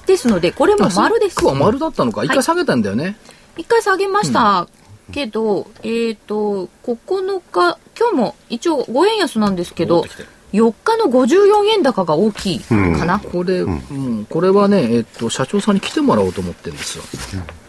[0.08, 1.36] ですので、これも丸です。
[1.36, 2.24] クは丸だったのか。
[2.24, 3.17] 一はい回下げたんだよね。
[3.58, 4.67] 一回下げました
[5.12, 10.06] けど、えっ、と、9日、今日も一応5円安なんですけど、
[10.54, 13.20] 4日の54円高が大きいかな。
[13.20, 17.04] これ、うん、これはね、えっと、社長さんに来てもらおうと思ってるんですよ。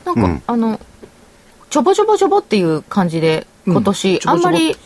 [0.05, 0.81] なんか、あの、
[1.71, 4.77] ちょぼちょぼちょぼっていう感じで、うん今年、あんまり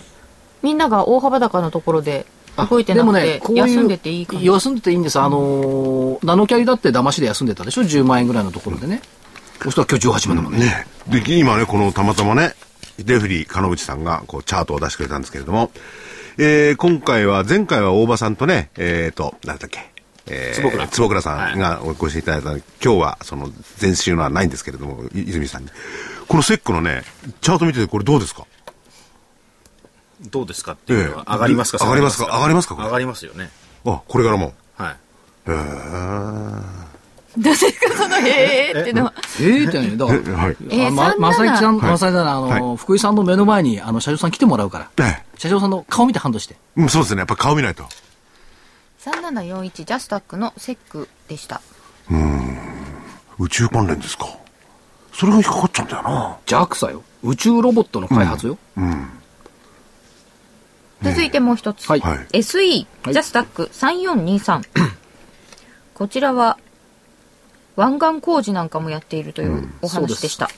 [0.62, 4.44] みんなが大幅高のところで動いてなくて、こういう休んでていい。
[4.44, 5.18] 休んでていいんです。
[5.18, 9.00] あのーナノキャリだって騙しで休んでたでしょ ?10 万円ぐらいのところでね。
[9.62, 10.60] そしたら今日18万だもんね。
[10.60, 10.86] ね。
[11.08, 12.54] で、今ね、このたまたまね、
[13.04, 15.70] レフェリー、金内さんが、こう、チャートを出してくれたんですけれども、
[16.38, 19.92] えー、今回は、前回は大場さんとね、えっ、ー、と、なんだっけ。
[20.26, 25.70] えー、坪倉坪倉さんがお越しいただいた、はい、今日はその前週のはないんですけれども泉さんに
[26.28, 27.02] このセックのね
[27.40, 28.46] チャート見ててこれどうですか？
[30.30, 32.26] どうですかっていうのは上がりますか、上がりますか？
[32.26, 32.74] 上がりますか？
[32.74, 33.50] 上がりますよね
[33.84, 36.82] あこれからもはいへえ
[37.38, 39.14] どうですか、その、へえ っていうのは。
[39.40, 46.56] ええってね、だから、はい、えま、まさきさん、まさきさん、あの、福井さんの目の前に、あの、社長さん来てもらうから、社長さんの顔見て判断して。
[46.76, 47.84] うん、そうですね、やっぱ顔見ないと。
[49.02, 51.62] 3741ジャスタックのセックでした。
[52.10, 52.58] うん。
[53.38, 54.26] 宇宙関連ですか。
[55.14, 56.36] それが引っかかっちゃうんだよな。
[56.46, 57.02] JAXA よ。
[57.24, 58.58] 宇宙ロボットの開発よ。
[58.76, 59.08] うん。
[61.04, 61.86] うん、続いてもう一つ。
[61.86, 62.00] はい。
[62.00, 64.62] SE、ジャスタック3423。
[65.94, 66.58] こちらは、
[67.76, 70.50] 湾岸工事なんかもやっているというお話でした。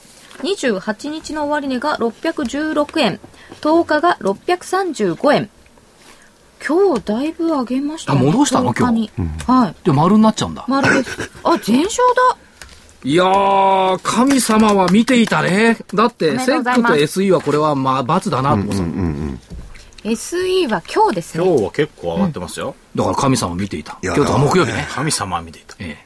[0.43, 3.19] うん、28日の終値が616円、
[3.61, 5.49] 10日が635円。
[6.65, 8.21] 今日だいぶ上げましたね。
[8.21, 8.73] 戻したの？
[8.73, 9.11] 今日。
[9.19, 9.75] うん、はい。
[9.83, 10.65] で、丸になっちゃうんだ。
[10.67, 11.31] 丸です。
[11.43, 12.37] あ、全勝だ。
[13.03, 15.77] いやー、神様は見ていたね。
[15.93, 18.81] だって、セックと SE はこれは、まあ、罰だなと思ってた。
[18.81, 19.39] うんうんうん
[20.05, 21.43] SE は今日ですね。
[21.43, 22.75] 今日は結構上がってますよ。
[22.95, 23.97] だから神様は見ていた。
[24.03, 24.85] 今日は木曜日ね。
[24.91, 25.75] 神様は見ていた。
[25.79, 26.05] ええ。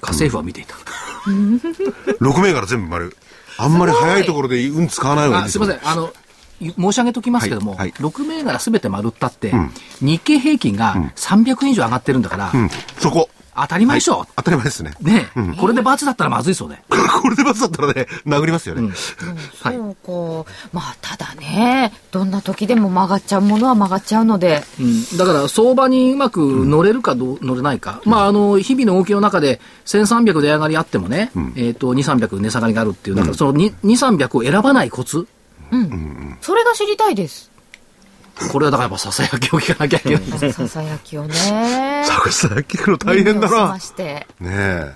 [0.00, 0.74] 家政婦は見ていた。
[1.24, 3.16] 6銘柄全部丸。
[3.56, 5.88] あんまり早いところで運使わない方がいいですすみません。
[5.88, 6.12] あの、
[6.60, 9.70] 申し上げときますけども、はいはい、6銘柄すべて丸ったって、うん、
[10.00, 13.30] 日経平均が300円以上上がってるんだから、うん、そこ。
[13.62, 14.94] 当たり前でしょ、はい、当たり前ですね。
[15.00, 16.82] ね、うん、これで罰だったらまずいそうね。
[16.88, 18.82] これで罰だったらね、殴りますよね。
[18.82, 20.50] うん、そうか。
[20.72, 24.64] まあ、ただね、どんな時でも曲がっちゃうものは曲がっちゃうので。
[24.80, 28.00] うん、だから、相場にうまく乗れるかどう、乗れないか。
[28.04, 35.26] まあ、あの、日々の動きの中で、1300値上がりあってもね、えっ、ー、と、2、300値下がりがあるっていう、だから、その2、2、300を選ばないコツ。
[35.70, 36.38] うん。
[36.40, 37.50] それが知りたいです。
[38.52, 40.52] これはだからやっぱささやきを聞かなきゃいけない。
[40.52, 41.34] ささやきをね。
[42.04, 43.76] ささやき聞くの大変だな。
[43.76, 43.80] ね
[44.40, 44.94] え。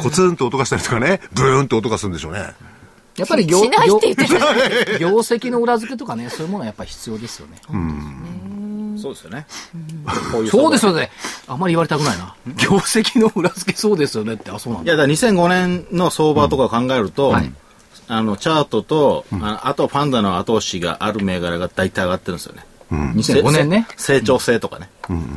[0.00, 2.54] コツンと音がしたりとかね、ブーンと音がするんでしょうね。
[3.16, 3.70] やっぱり業業
[5.00, 7.56] 業績の裏付けとかね、そういうものはやっぱり必要ですよね。
[9.00, 9.46] そうですよね。
[10.50, 11.10] そうですよね。
[11.48, 12.34] あんまり言われたくないな。
[12.56, 14.92] 業績の裏付けそうですよねって、あ、そうなんだ。
[14.92, 17.34] いや、だから2005年の相場とか考えると、
[18.08, 22.64] あの、チャートと、ああとパンダの後押しがある銘柄が大体上がってるんですよね。
[22.90, 23.88] うん、2005年ね。
[23.96, 24.88] 成長性とかね。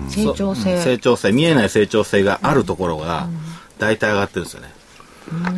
[0.09, 0.81] 成長性。
[0.81, 3.27] 成長性、見えない成長性があるところが、
[3.79, 4.73] 大体上がってるんですよね。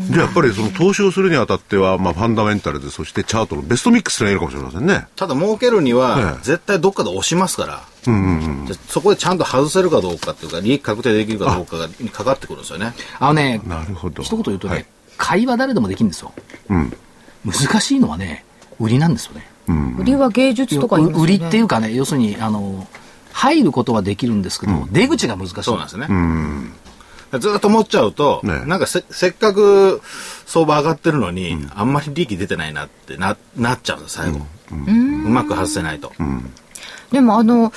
[0.09, 5.07] じゃあやっぱりその投資をするにあたっては、まあ、ファンダメンタルで、そしてチャートのベストミックスがいるかもしれませんね。
[5.15, 12.93] ただ、儲けるには、絶対どっかで押しますから、うんうんうん、そこでちゃんと外せるかどうかっていうか、利益確定できるかどうかがにかかってくるんですよね。
[13.19, 14.23] あのね、なるほど。
[14.23, 14.85] 一言言うとね、はい、
[15.17, 16.33] 会話誰でもできるんですよ。
[16.69, 16.93] うん。
[17.45, 18.43] 難しいのはね、
[18.79, 19.47] 売りなんですよね。
[19.67, 22.87] 売りは芸術とか、ね、売りっていうかね、要するに、あの、
[23.31, 25.63] 入ることはできるんですけど、うん、出口が難しい。
[25.63, 26.07] そうなんですね。
[27.39, 30.01] ずっと持っちゃうと、ね、なんかせせっかく
[30.45, 34.41] 相場上がってるのに、うん、あんまり利益出てないなってななっちゃうんです、最後。
[34.71, 36.11] うん、うまく外せないと。
[37.11, 37.71] でも、あの、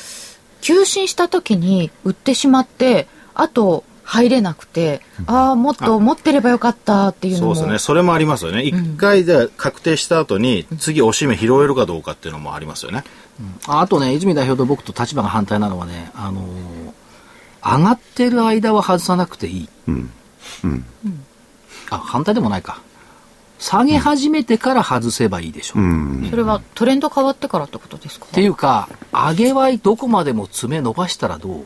[0.61, 7.55] 急進した時に売ってしまって、あと、入れなくて、ああ、もっと持ってればよかったっていうのも。
[7.55, 7.79] そうですね。
[7.79, 8.63] それもありますよね。
[8.63, 13.03] 一、回で確定した後に、次おしめ拾えるかどうかっていうのもありますよね。
[13.41, 19.69] うん、あとね、泉代表と僕と立場が反対なのはね、あのー、上がってる間は外さなくていい。
[19.89, 20.11] うん。
[20.65, 20.85] うん。
[21.91, 22.81] あ、反対でもないか。
[23.59, 28.27] 下げ始めてから外せばいいでしょう、うん、それはトレンド変わってからってことですか？
[28.27, 31.65] っていうか、上げはどこまでも爪伸ばしたらどう？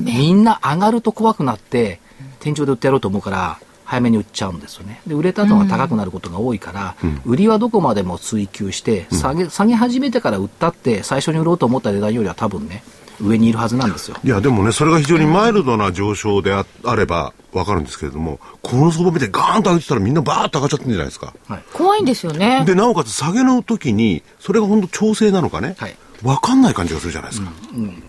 [0.00, 2.00] みんな上がると怖くなって、
[2.40, 5.02] 天井で売ってやろうと思うから、早めに売っちゃうんですよね。
[5.06, 12.82] で、売れたのが高くなることが多いから、うん、売りはどこまでも追求して、下げ、下げ始めてから売ったって、最初に売ろうと思った値段よりは多分ね、
[13.20, 14.16] 上にいるはずなんですよ。
[14.24, 21.34] いや、でもね、それが非常にマイルドな上昇でああればわかるんですけれども、この相場見てガーンと上げてたらみんなバーッと上がっちゃってるんじゃないですか。
[21.46, 22.64] はい、怖いんですよね。
[22.64, 27.52] で、なおかつ下げの時に、それが本当調整なのかね、はい、わかんない感じがするじゃないですか。
[27.74, 28.02] うん、うん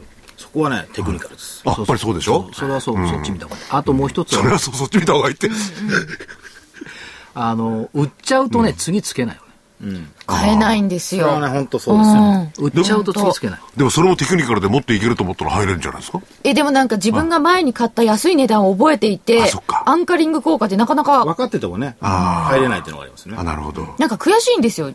[0.53, 1.61] こはね、テクニカルです。
[1.65, 2.49] あ、やっぱりそうでしょ？
[2.53, 3.63] それはそう、そっち見た方がいい。
[3.69, 4.39] あともう一つは。
[4.41, 5.49] それはそう、そっち見た方がいいって。
[7.35, 9.47] あの、売っちゃうとね、次つけないよね。
[9.81, 10.11] うん。
[10.27, 11.23] 買えないんですよ。
[11.23, 12.53] それはね、本当そうですよね。
[12.59, 13.59] 売っちゃうと次つけない。
[13.75, 16.21] でもそれもテクニカルでもっといけると思ったら入れるんじゃないですか？
[16.43, 19.51] え、でもなんか自分が前に買った安い値段を覚えていて、
[19.85, 21.25] アンカリング効果でなかなか。
[21.25, 23.35] 分かっててもね、入れないっていうのがありますね。
[23.37, 23.95] あ、なるほど。
[23.97, 24.93] なんか悔しいんですよ。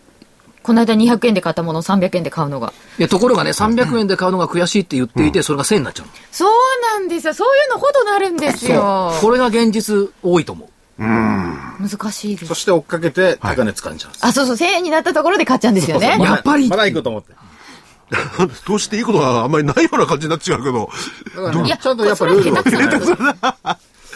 [0.69, 2.75] この間200円で買ったものを300円で買うのが。
[2.99, 6.51] いや、ところがね、300円で買うのが悔しいって言っていて、それが1000円になっちゃうそう
[6.93, 7.33] なんですよ。
[7.33, 9.15] そういうのほどなるんですよ。
[9.19, 11.03] これが現実多いと思う。
[11.03, 11.57] うん。
[11.81, 12.49] 難しいです。
[12.49, 16.19] そして追っかけて高値掴んじゃうんです、あ、そうそう、1000円になったところで買っちゃうんですよね。
[16.21, 16.69] やっぱり。
[16.69, 17.33] まだ行くと思って。
[18.67, 20.91] 投資っていいことがあんまりないような感じになっちゃうけど。
[21.35, 22.57] だからねちゃんとやっぱルールを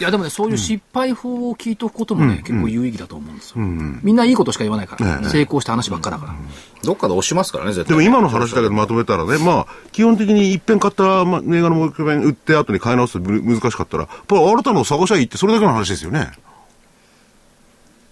[0.03, 3.55] いやでもね、そういう失敗法を聞いておくこともね、結構有意義だと思うんですよ。
[4.03, 6.35] みんないいことしか言わないから、成功した話ばっかだから。
[6.83, 7.97] どっかで押しますからね、絶対。
[7.97, 16.33] でも今の話だけどまとめたらね、まあ、基本的に一遍買ったま銘柄のもう一遍売って後に買い直すとむ難しかったら、やっぱり新たなのを探しゃいいってそれだけの話ですよね。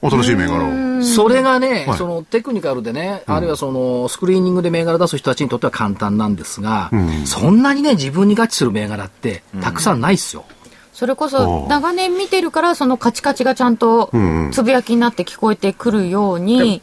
[0.01, 1.03] 新しい銘柄を。
[1.03, 6.89] それがね、はいそのテクニカルでね、あるいはそのスクリーニングで銘柄出す人たちにとっては簡単なんですが、
[7.25, 10.45] そんなにね、自分に合致する銘柄ってたくさんないっすよ。
[10.93, 14.11] それこそ長年見てるからそのカチカチがちゃんと
[14.51, 16.81] つぶやきになって聞こえてくるように、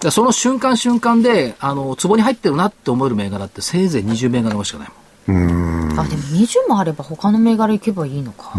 [0.00, 5.98] でその瞬間瞬間で、あの、壺に入ってるなって思える銘柄ってせいぜい20銘柄しかないもん。
[5.98, 8.52] あでも20もあれば他の銘柄行けばいいのか、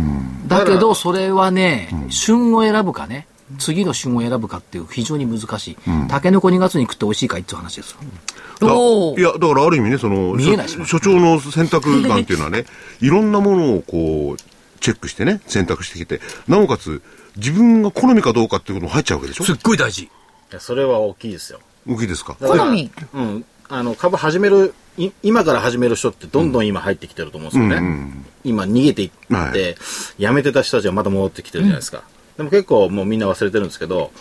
[0.47, 3.27] だけど、それはね、旬を選ぶかね、
[3.59, 5.77] 次の旬を選ぶかっていう非常に難しい。
[6.07, 9.15] タケノコ2月に食って美味しいかいっていう話ですよ。
[9.17, 12.65] いや、だからある意味ね、その、見えないし所所長の選択眼っていうのはね、
[13.01, 14.41] いろんなものをこう、
[14.79, 17.01] チェックしてね、選択してきて、なおかつ、
[17.37, 19.43] 自分が好みかどうかっていうことも入っちゃうわけでしょ？
[19.45, 20.03] すっごい大事。
[20.03, 20.09] い
[20.51, 21.59] やそれは大きいですよ。
[21.87, 22.35] 大きいですか？
[22.39, 22.89] 好み？
[23.13, 23.45] うん。
[23.67, 28.11] あの、株始める、い今から始める人ってどんどん今入ってきてると思うんですよね。
[28.43, 29.75] 今逃げていって、はい
[30.19, 32.03] 辞めてた人たちがまた戻ってきてるじゃないですか。
[32.37, 34.11] でも結構もうみんな忘れてるんですけど、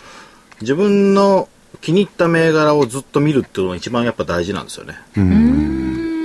[0.61, 1.49] 自分の
[1.81, 4.95] 気に入った銘柄をずっと見るっていうのが一番やっぱ大事なんですよね。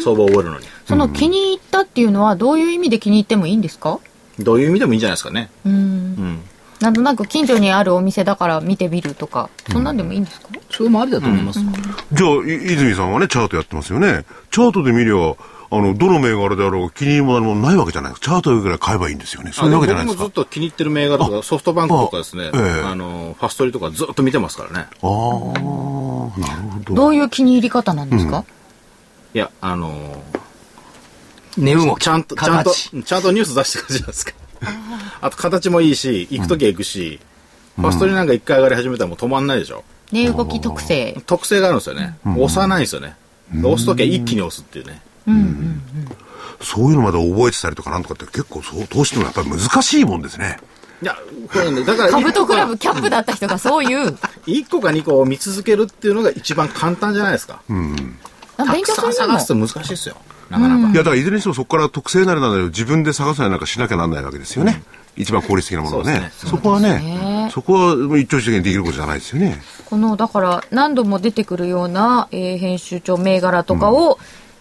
[0.03, 0.67] 相場を覚えるのに。
[0.87, 3.99] その気に入ったっていうのはどういう意味で気に入ってもいいんですか？
[4.39, 5.51] どういう意味でもいいんじゃないですかね。
[5.67, 6.41] うんうん。
[6.81, 11.61] なんとなく近所にあるお店だから見てみるとかそんなんでもいいんですか、それもありだと思います。
[11.61, 14.25] じゃあ、い泉さんはね、チャートやってますよね。
[14.51, 15.35] チャートで見りゃ、
[15.73, 18.27] あの、どの銘柄であろうが気に入りも何もないわけじゃないですか。
[18.27, 19.53] チャートぐらい買えばいいんですよね。
[19.53, 20.45] そういうわけじゃないですか僕もずっ。
[20.45, 24.75] と気に入ってる銘柄とか、ソフトバンクとかですね、あええあの、ファストリとかずっと見てますからね。
[24.79, 26.95] ああ、なるほど。
[26.95, 28.45] どういう気に入り方なんですか、
[29.33, 30.23] いや、あの
[31.57, 32.03] 値動き。
[32.03, 34.33] ちゃんと、ちゃんと、形ちゃんとニュース出してくるじゃないですか。
[35.21, 37.21] あと形もいいし、行くときは行くし、
[37.77, 39.85] ファストリなんか一回上がり始めたらもう止まんないでしょ。
[40.13, 42.19] 値動き特性特性があるんですよね。
[42.25, 43.15] 押さないんですよね。
[43.63, 45.01] 押すときは一気に押すっていうね。
[46.63, 50.59] そういうのまで覚えてたりとかなんとかって結構そう、投資ってのはやっぱり難しいもんですね。
[51.03, 51.17] いや、
[51.51, 54.13] これね、だからカブトクラブ1キャップだった人がそういう
[54.71, 57.63] 個か2個を見続けるっていうのが一番簡単じゃないですか。
[58.59, 60.17] あ勉強する探すと難しいですよ。
[60.51, 60.93] なかなか。
[60.93, 64.83] いや、だからいずれにしてもそこから特性なりなんだりを自分で探さないなんかしなきゃなんないわけですよね。
[65.17, 66.13] 一番効率的なものはね。
[66.13, 69.63] そうですそこはねね、そこは一朝一夕にできることじゃないですよね。
[69.87, 74.19] このだから何度も出てくるような、えー編集長銘柄とかを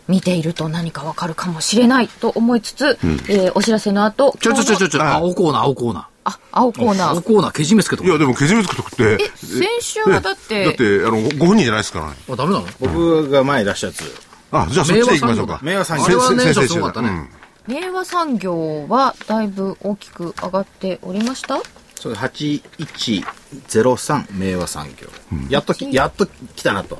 [0.09, 2.97] 見ていると何かわかるかもしれないと思いつつ、
[3.29, 6.03] えーお知らせの後ちょちょちょちょちょ、あ青コーナー、青コーナー。
[6.25, 9.17] あ青コーナー青コーナー、けじめつけとこいや、でもけじめつくとくって。
[9.23, 12.15] え先週はだってだって、あの、ごご本人じゃないですからね。
[12.29, 12.65] あ、ダメなの？
[12.79, 14.03] 僕が前に出したやつ。
[14.51, 15.59] あ、じゃあそっちで行きましょうか。
[15.63, 17.29] 名和産業あれは先ね、生すごかったね。
[17.67, 21.59] 明和産業はだいぶ大きく上がっておりました？
[21.95, 25.07] そう8103名和産業。
[25.49, 26.97] やっとき、やっと来たなと。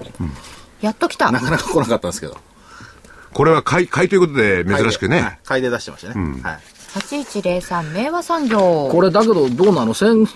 [0.81, 2.37] やっと来たなかなか来なかったんですけど。
[3.33, 5.39] これは買い、買いということで珍しくはいね。
[5.45, 6.41] 買いで出してましたね。
[6.43, 6.59] はい。
[6.95, 9.93] 8103明和産業これだけど、どうなの？
[9.93, 10.27] 先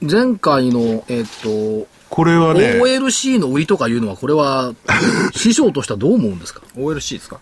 [0.00, 4.72] 前回の、えっと、これはね、OLC の売りとかいうのは、これは、
[5.34, 7.38] 師匠としてはどう思うんですか？OLC ですか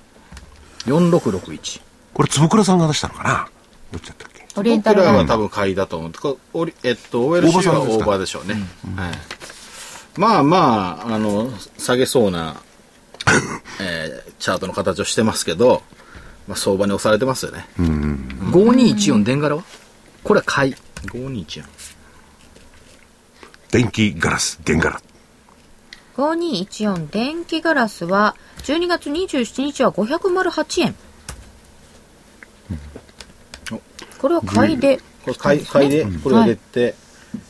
[0.86, 1.80] ?4661。
[2.14, 3.48] これ坪倉さんが出したのかな？
[3.92, 4.46] どっちだったっけ？
[4.56, 6.12] オリエンタ僕ルは多分買いだと思う。
[6.12, 8.54] こおりえっと、OLC はオーバーでしょうね。
[8.96, 9.12] はい。
[10.16, 12.56] まあまあ、あの、下げそうな、
[13.80, 15.82] えーチャートの形をしてますけど、
[16.46, 17.66] まあ相場に押されてますよね。
[17.78, 19.64] 5214電柄は？
[20.24, 20.74] これは買い。
[21.06, 21.64] 521
[23.70, 25.00] 電気ガラス、電ガラ。
[26.16, 30.94] 5214電気ガラスは12月27日は508円。
[34.18, 36.96] これは買いでこれ買い、買いで、これを入れて、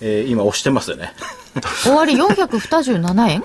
[0.01, 1.15] えー今押してますよね。
[1.83, 3.43] 終わり427円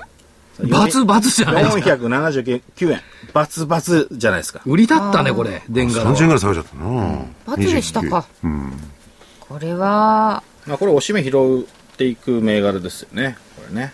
[0.60, 1.90] バツバツじゃないですか。
[1.94, 3.00] 479円。
[3.32, 4.60] バツバツじゃないですか。
[4.66, 5.62] 売りだったね、これ。
[5.68, 6.28] 電柄30円ぐは。
[6.30, 8.26] らい下げちゃったなバツでしたか、
[9.40, 13.36] これはまあこれ押し目拾っていく銘柄ですよね。
[13.56, 13.92] これね。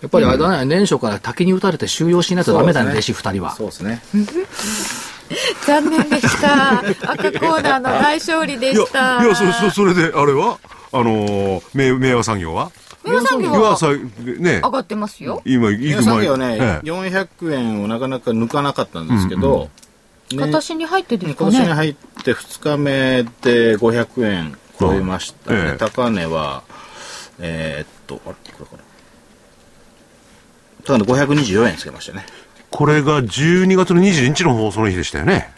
[0.00, 3.54] やっぱりあれだね、年初から滝に打たれて収容しないとダメだね、弟子二人は。
[3.54, 4.02] そうですね。
[5.66, 10.58] 残念でした赤コーナーの大勝利でいや、したいや、それ、それそれで、あれは？
[10.92, 12.70] あのー、明明和産業は？
[13.04, 13.76] 明和産業は
[14.38, 14.60] ね。
[14.62, 15.42] 上、がってますよ。
[15.44, 16.90] 今、行皆く前さんはね、ええ。
[16.90, 19.70] 400円をなかなか抜かなかったんですけど、
[20.30, 20.36] ね。
[20.38, 21.94] 今年に入ってですか今年にね入っ
[22.24, 25.58] て2日目で500円超えましたね。
[25.58, 25.78] ええ。
[25.78, 26.62] 高値は、
[27.38, 28.34] えーっと、あれ？
[28.52, 28.82] これかな？
[30.84, 32.24] 高値524円つけましたね。
[32.70, 35.52] これが12月の22日の放送の日でしたよね。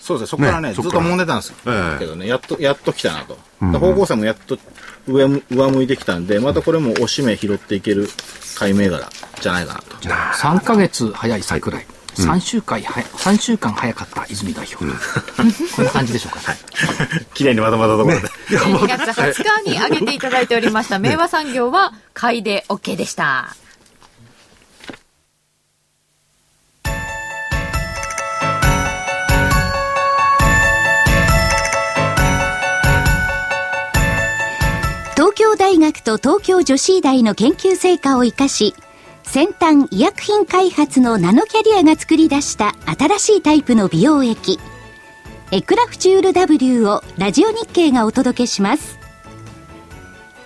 [0.00, 3.38] そうですね、そこからね、ねずっと揉んでたんですええけどね、やっと、やっと来たなと。
[3.78, 4.58] 方向性もやっと
[5.06, 8.08] 上む、上向いてきたんで、またこれも押し目拾っていける
[8.56, 9.08] 買い銘柄
[9.40, 9.96] じゃないかなと。
[9.96, 11.86] 3ヶ月早い桜井。
[12.14, 14.84] 3週間早い、3週間早かった泉代表。
[14.84, 16.54] こんな感じでしょうか。
[17.32, 18.28] 綺麗にまとまったところで。
[18.58, 23.56] 2月20日に上げていただいておりました明和産業は買いで OK でした。
[35.72, 38.74] 大学と東京女子医大の研究成果を生かし
[39.22, 44.58] 先端医薬品開発のナノキャリアが作り出した新しいタイプの美容液。
[45.50, 48.98] エクラフチュール W をラジオ日経がお届けします。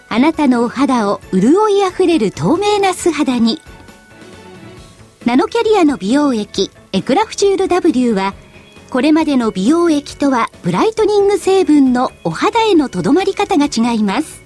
[0.09, 3.61] あなたのお肌を潤いあふれる透明な素肌に。
[5.25, 8.35] ナノキャリアの美容液エクラフチュール W は
[8.91, 14.46] これまでの美容液とはブライトニング成分のお肌へのとどまり方が違います。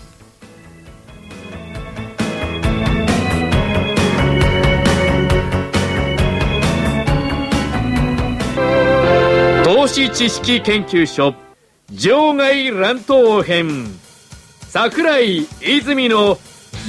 [9.91, 11.35] 投資知識研究所
[11.91, 13.87] 場外乱闘編。
[14.61, 16.37] 桜井泉の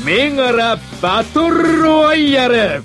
[0.06, 2.80] 銘柄バトルロワイヤル。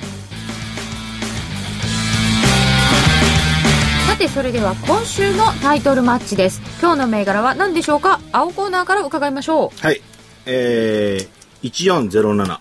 [4.07, 6.61] さてそれでは今週のタイトルマッチです。
[6.81, 8.19] 今日の銘柄は何でしょうか？
[8.31, 9.79] 青コーナーから伺いましょう。
[9.79, 10.01] はい。
[10.47, 12.59] えー、1407、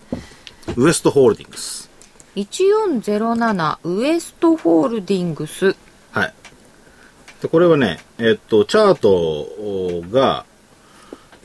[0.77, 1.89] ウエストホールディングス。
[2.37, 5.75] 1407ウエストホールディングス。
[6.13, 6.35] はい。
[7.43, 10.45] で、これはね、えっと、チャートが、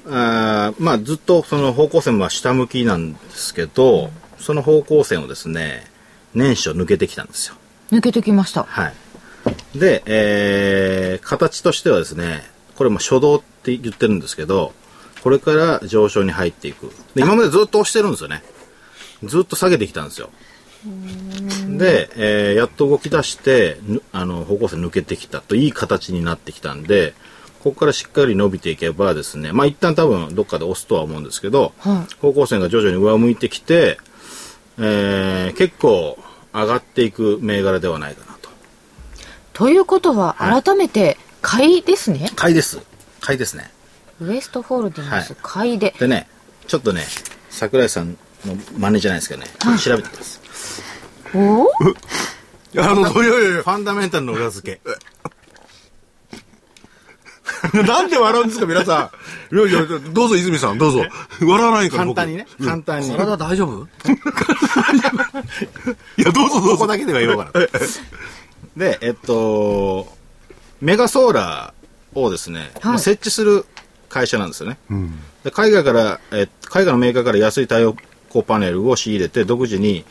[0.07, 5.85] あーまあ、ずっとその方向線は下向きなんですけど、その方向線をですね、
[6.33, 7.55] 年初抜けてきたんですよ。
[7.91, 8.93] 抜けてきましたはい。
[9.77, 12.43] で、えー、形としてはですね、
[12.75, 14.73] これも初動って言ってるんですけど、
[15.23, 16.91] これから上昇に入っていく。
[17.15, 18.43] で、今までずっと押してるんですよね。
[19.23, 20.31] ずっと下げてきたんですよ。
[21.77, 27.13] で、えーやっと動き出して、ぬあの、方向性抜けてきたといい形になってきたんで、
[27.63, 33.97] ここからしっかり伸びていけばですね、まあ一旦多分どっかで押すとは思うんですけど、は方向線が徐々に上向いてきて、
[34.79, 36.17] えー結構
[36.53, 38.49] 上がっていく銘柄ではないかなと。
[39.53, 42.79] ということははい改めて買いですね、買いです。
[43.19, 43.71] 買いですね。
[44.19, 46.27] ウエストホールディングスはい買いででね、
[46.67, 47.03] ちょっとね、
[47.49, 50.40] 桜井さんの真似じゃないですけどね、ちょっと調べてみます。
[51.33, 51.71] おお
[52.77, 54.91] あの、いやいやいやファンダメンタルの裏付け。
[57.83, 59.11] なんで笑うんですか、皆さ
[59.51, 59.55] ん。
[59.55, 61.05] いやいや、どうぞ、泉さん、どうぞ。
[61.41, 63.11] 笑わないから、僕簡単にね、簡単に。
[63.15, 63.85] 体大丈夫？
[66.17, 66.71] いや、どうぞ、どうぞ。
[66.71, 67.67] ここだけでは言おうかな。
[68.75, 70.07] で、えっと、
[70.79, 73.65] メガソーラーをですね、まあ設置する
[74.09, 74.77] 会社なんですよね。
[75.43, 77.95] で海外から、え海外のメーカーから安い太陽
[78.29, 80.03] 光パネルを仕入れて、独自に、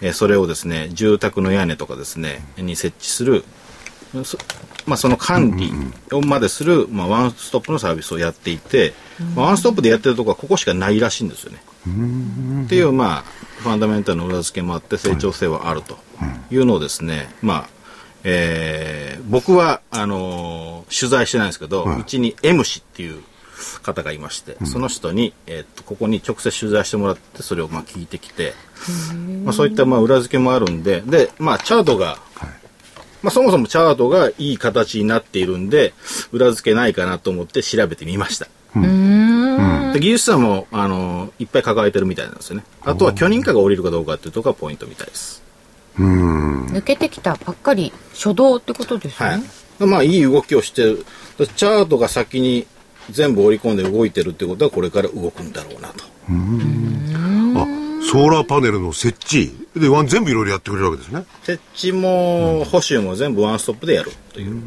[0.00, 3.44] えそれをですね、住宅の屋根とかですね、に設置する、
[4.24, 4.38] そ
[4.86, 5.72] まあ、その管理
[6.12, 8.92] をまでする、まあ、ワンストップのサービスをやっていて、
[9.34, 11.58] まあワンストップでやってるところはここしかないらしいんですよね。
[12.64, 13.24] っていう、まあ、
[13.62, 15.98] ファンダメンタルの裏付けもあって成長性はあると
[16.50, 17.68] いうのをですね、まあ、
[18.24, 23.22] えー僕は、あのー取材してないんですけど、うちに M 氏っていう
[23.82, 28.54] 方がいまして、その人に、えーっと、ここに直接取材してもらって、それをまあ聞いてきて、
[29.44, 32.18] まあ、そういったまあ裏付けもあるんで、で、まあ、チャートが、
[33.22, 35.94] まあ、そもそもチャートがいい形になっているんで、
[36.32, 38.46] 裏付けないかなと思って調べてみました。
[39.92, 42.64] で技術者も、あのいっぱい抱えてるみたいなんですよね。
[42.82, 45.42] あとは許認可が下りるかどうかっていうところがポイントみたいです。
[45.98, 49.36] 抜けてきたばっかり初動ってことですね、は
[49.86, 49.86] い。
[49.86, 51.06] まあ、いい動きをしてる
[51.56, 52.66] チャートが先に
[53.10, 56.04] 全部織り込んで動いてるってことはこれから動くんだろうなと。
[56.04, 57.66] あ、
[58.10, 59.54] ソーラーパネルの設置。
[59.76, 61.24] で、ワン全部いろいろやってくれるわけですね。
[61.44, 64.60] 設置も補修も全部ワンストップでやるという。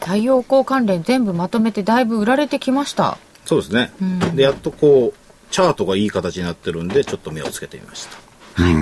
[0.00, 3.18] 太陽光関連全部まとめてだいぶ売られてきました。
[3.46, 3.92] そうですね。
[4.34, 5.18] で、やっとこう、
[5.50, 8.06] チャートがいい形になってるんで、ちょっと目をつけてみまし
[8.56, 8.62] た。
[8.62, 8.74] はい。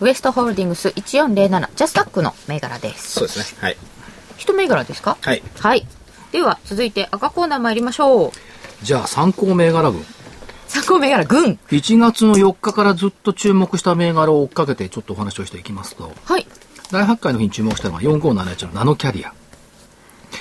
[0.00, 3.12] ウエストホールディングス1407ジャスタックの銘柄です。
[3.12, 3.58] そうですね。
[3.60, 3.76] はい。
[4.36, 5.16] 一銘柄ですか？
[5.20, 5.42] はい。
[5.58, 5.86] はい。
[6.32, 8.32] では、続いて赤コーナー参りましょう。
[8.82, 10.04] じゃあ参考銘柄群。
[10.66, 11.58] 参考銘柄、軍。
[11.70, 16.46] 1月の4日からずっと注目した銘柄を追っかけてちょっとお話をしていきますと、はい。
[16.90, 19.32] 第8回の日に注目したのは4571のナノキャリア。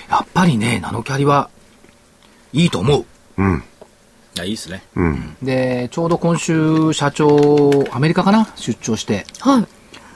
[0.10, 1.50] やっぱりね、ナノキャリは
[2.52, 3.06] いいと思う。
[3.38, 3.64] うん。
[4.40, 4.84] あいいですね。
[4.96, 5.38] うん。
[5.42, 8.48] で、ちょうど今週社長、アメリカかな？
[8.56, 9.68] 出張して、はい。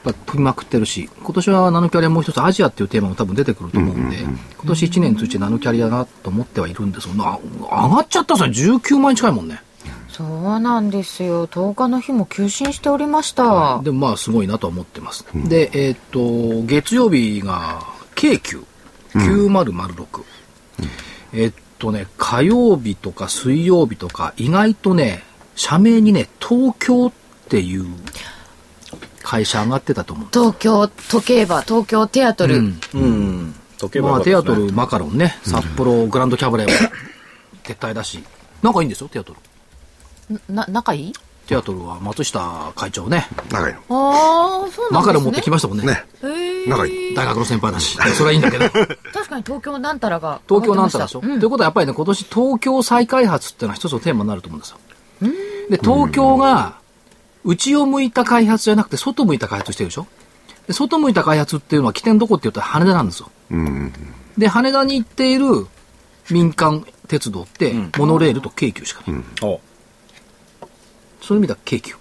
[0.04, 4.32] やっぱ飛びまくってるし、今年はナノキャリアもう一つアジアっていうテーマも多分出てくると思うんで、今
[4.66, 7.38] 年1年通じてナノキャリアだなと思ってはいるんですが、な
[7.70, 9.62] 上がっちゃったさ、19万円近いもんね。
[10.08, 11.46] そうなんですよ。
[11.46, 13.80] 10日の日も急進しておりました。
[13.82, 15.24] でもまあすごいなとは思ってます。
[15.34, 17.82] で、えーっと、月曜日が
[18.14, 18.62] 京急
[19.14, 20.24] 9006。
[21.32, 25.22] えっとね、火曜日とか水曜日とか意外とね、
[25.56, 27.12] 社名にね、東京っ
[27.48, 27.86] ていう
[29.22, 30.28] 会社上がってたと思う。
[30.32, 32.56] 東京時計場、東京テアトル。
[32.56, 33.54] うんうん。
[33.78, 36.90] 時計まあ、箱テアトル、マカロンね、札幌、グランドキャブレーも
[37.64, 38.22] 撤退だし、
[38.62, 39.34] 仲いいんですよ、テアト
[40.30, 40.40] ル。
[40.48, 41.12] な、仲いい？
[41.46, 43.80] テアトルは松下会長ね、長いの。
[43.80, 44.86] ああ、そうなんですね。
[44.92, 45.86] マカロン持ってきましたもんね。
[45.86, 46.04] ね。
[46.22, 47.14] へー仲いい。
[47.16, 47.98] 大学の先輩だし。
[48.14, 48.68] それはいいんだけど。
[48.70, 50.40] 確かに東京なんたらが。
[50.48, 54.78] 東京なんたらでしょ、うんということはやっぱりね、今年東京再開発っていうのは一つのテーマになると思うんですよ。
[55.68, 56.76] で、東京が、
[57.44, 60.06] 内を向いた開発じゃなくて、外向いた開発してるでしょ？
[60.66, 63.30] で、外向いた開発っていうのは起点どこって言ったら羽田なんですよ。
[63.50, 63.92] うん。
[64.38, 65.66] で、羽田に行っている
[66.30, 69.22] 民間鉄道って、モノレールと京急しかない。
[69.42, 69.60] お
[71.20, 71.94] そういう意味では京急。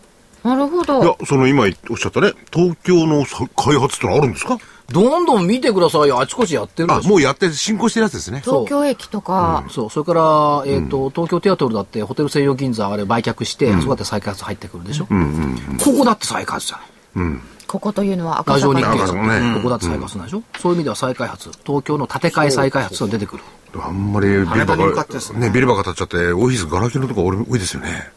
[0.44, 4.58] なるほいやど。、その今おっしゃったね、東京のさ開発ってのはあるんですか？
[4.90, 6.20] どんどん見てくださいよ。
[6.20, 8.42] あちこちやってるあ、もうやって進行してるやつですね。
[8.44, 17.40] 東京駅とか、そう、それから、えっ、と、東京テアトルだって、ホテル西洋銀座あれ売却して、あそこだって再開発入ってくるでしょ、ここだって再開発じゃない。
[17.68, 19.56] ここというのは赤ラジオ日坂経赤坂ね。
[19.56, 21.52] ここだって再開発なんでしょ、そういう意味では再開発。
[21.66, 23.02] 東京の建て替え再開発。
[23.02, 23.44] が出てくる。
[23.80, 28.12] あんまりビルバってですカ、ね、ビルバカ建っちゃって、オフィスガラケーのとこ多いですよね。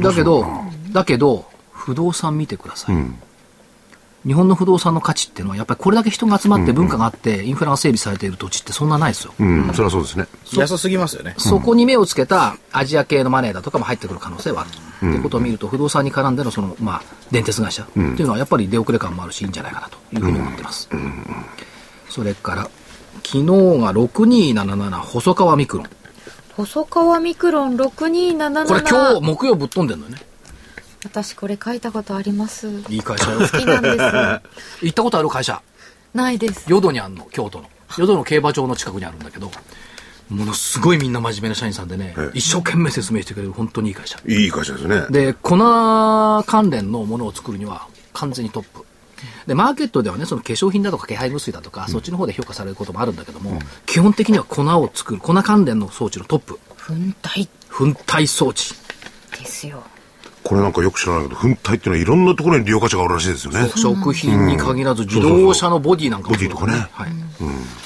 [0.00, 0.44] だけど、
[0.90, 2.96] だけど、不動産見てください。
[4.26, 9.32] 日本の不動産の価値っていうのは、やっぱりこれだけ人が集まって文化があって、インフラが整備されている土地ってそんなないですよ。
[9.38, 10.26] うん、それはそうですね。
[10.52, 11.36] 安すぎますよね。
[11.38, 14.70] そこに目をつけたアジア系のマネーだとかも入ってくる可能性はある。
[14.98, 20.88] ということを見ると、不動産に絡んでのその、まあ、電鉄会社っていうのはやっぱり出遅れ感もあるし、いいんじゃないかなというふうに思ってます。
[22.08, 22.62] それから、
[23.22, 25.86] 昨日が6277細川ミクロン。
[26.56, 28.66] 細川ミクロン6277。
[28.66, 30.22] これ今日木曜ぶっ飛んでんのよね。
[31.06, 32.68] 私これ書いたことあります。
[32.88, 33.38] いい会社よ。
[33.40, 33.96] 好きなんです。
[34.84, 35.62] 行ったことある会社？
[36.14, 36.64] ないです。
[36.66, 37.70] 淀にあんの、京都の。
[37.96, 39.50] 淀の競馬場の近くにあるんだけど、
[40.28, 44.18] ものすごいみんな真面目な社員さんでね、一生懸命説明してくれる本当にいい会社。
[44.26, 45.06] いい会社ですね。
[45.10, 45.56] で、粉
[46.46, 48.84] 関連のものを作るには完全にトップ。
[49.46, 56.58] で、マーケットではね、その化粧品だとか気配無水だとか、そっちの方で評価されることもあるんだけども、基本的には粉を作る、粉関連の装置のトップ。
[56.76, 58.74] 分体粉体装置。
[59.38, 59.82] ですよ。
[60.46, 63.68] これなんかよく知らないけど、粉体っていうのはいろんなところに利用価値があるらしいですよね。
[63.74, 67.10] 食品に限らず自動車のボディなんかもそうだボディとはい。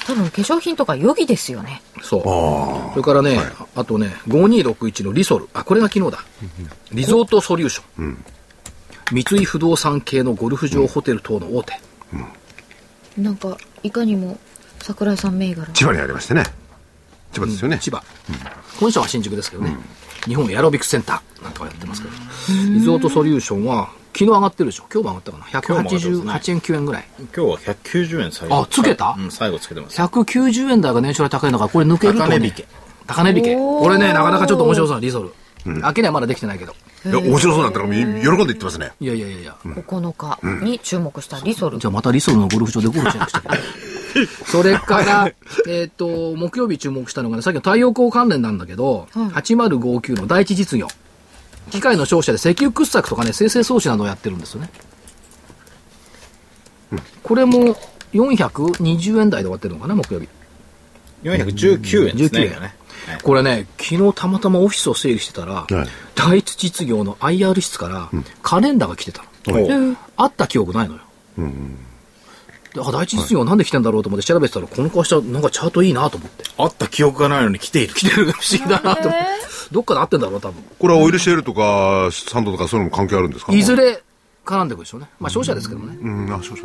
[0.05, 1.81] 多分化粧品とか予備ですよね。
[2.03, 2.21] そう。
[2.21, 3.39] それからね、
[3.75, 5.49] あとね、5261のリソル。
[5.55, 6.23] あ、これが昨日だ。
[6.91, 8.23] リゾートソリューション。
[9.11, 11.81] 三井不動産系のゴルフ場、ホテル等の大手。
[13.17, 14.37] なんか、いかにも
[14.83, 15.65] 桜井さん銘柄。
[15.73, 16.43] 千葉にありましてね。
[17.33, 17.79] 千葉ですよね。
[17.81, 18.03] 千葉。
[18.79, 19.75] 本社は新宿ですけどね。
[20.25, 22.13] 日本エアロビクスセンターなんとかやってますけど。
[22.73, 24.83] リゾートソリューションは、昨日上がってるでしょ？
[24.93, 25.45] 今日も上がったかな？
[25.51, 26.07] 今日も上がってます
[26.49, 27.05] 188円9円ぐらい。
[27.17, 28.61] 今日は190円最後。
[28.61, 29.15] あつけた？
[29.17, 30.01] うん、最後つけてます。
[30.01, 32.67] 190円台が年初来高いのが、これ抜けると、ね、高値引け。
[33.07, 33.55] 高値引け。
[33.55, 35.31] これね、なかなかちょっと面白そうなリソル。
[35.63, 36.73] 明けにはまだできてないけど。
[37.05, 38.91] いや、面白そうだったから、喜んで言ってますね。
[38.99, 39.57] いやいやいやいや。
[39.63, 41.77] 9日に注目したリソル。
[41.79, 43.41] じゃあまたリソルのゴルフ場でゴルフしなくちゃ。
[44.45, 45.31] それから、
[45.69, 50.87] えっと、木曜日注目したのがね、さっきの太陽光関連なんだけど、8059の第一実業。
[51.69, 54.69] 機械の商社で石油掘削とかね、生成装置などをやってるんですよね。
[57.23, 57.75] これも
[58.13, 60.27] 420円台で終わってるのかな、木曜日。
[61.23, 62.39] 419円ですね。
[62.41, 62.75] 19円今ね
[63.07, 68.11] はいこれね、昨日たまたまオフィスを整理してたら、はい第一実業の IR 室から
[68.43, 69.97] カレンダーが来てたの。
[70.17, 71.01] あった記憶ないのよ。
[72.73, 76.43] であ第一実業なんで来てんだろうと思って調べてたら、この会社、なんかチャートいいなと思って。
[76.57, 77.93] あった記憶がないのに来ている。
[77.95, 79.25] 来てる不思議だなと思って。
[79.71, 80.63] どっかで合ってんだろう、多分。
[80.79, 83.53] これはオイルシェールとか、サンドとかそういうのも関係あるんですか？
[83.53, 83.75] いず。
[83.75, 84.03] れ
[84.45, 85.09] 絡んでくるでしょうね。
[85.19, 85.97] まあ、商社ですけどもね。
[86.01, 86.63] うん、あ、そうそ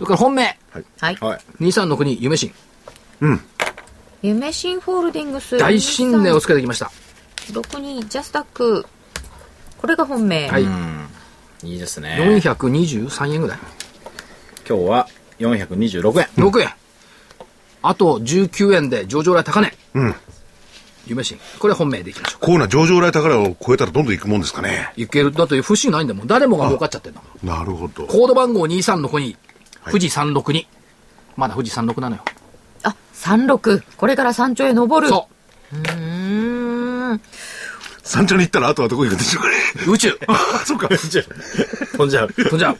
[0.00, 0.58] れから本命。
[0.70, 0.84] はい。
[1.00, 1.16] はい。
[1.60, 2.52] 2362、夢新。
[4.22, 5.58] 夢新ホールディングス。
[5.58, 6.90] 大新年をつけてきました。
[7.52, 8.86] 62ジャスタック。
[9.78, 10.48] これが本命。
[10.48, 10.66] はい。
[11.62, 12.16] いいですね。
[12.42, 13.58] 423円ぐらい。
[14.68, 16.26] 今日は426円。
[16.36, 16.70] 6円。
[17.82, 19.74] あと19円で上場来高値。
[19.94, 20.14] うん。
[21.10, 21.38] 夢新。
[21.58, 22.40] これ本命でいきましょう。
[22.40, 24.92] こういうのは上場来宝を超えたらどんどん行くもんですかね。
[24.96, 25.32] いける。
[25.32, 26.26] だって不思議ないんだもん。
[26.26, 27.58] 誰もが儲かっちゃってんだもん。
[27.58, 28.06] なるほど。
[28.06, 29.36] コード番号2362。
[29.86, 30.66] 富士362。
[31.36, 32.22] まだ富士36なのよ。
[32.82, 33.82] あ、36。
[33.96, 35.08] これから山頂へ登る。
[35.08, 35.28] そ
[35.72, 37.20] うーん。
[38.02, 39.56] 山頂に行ったらあとはどこ行くんでしょうかね。
[39.86, 39.92] う。
[39.92, 40.18] 宇宙。
[40.26, 40.88] あ、そうか。
[40.88, 42.32] 飛んじゃう。
[42.32, 42.78] 飛んじゃう。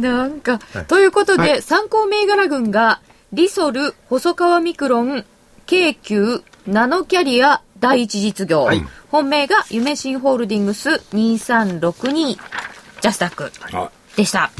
[0.00, 3.00] なんか、ということで、参考銘柄群が、
[3.32, 5.24] リソル、ホソカワミクロン、
[5.66, 8.68] 京急、ナノキャリア、第一実業。
[9.10, 14.50] 本命が、夢真ホールディングス2362、ジャスダックはでした。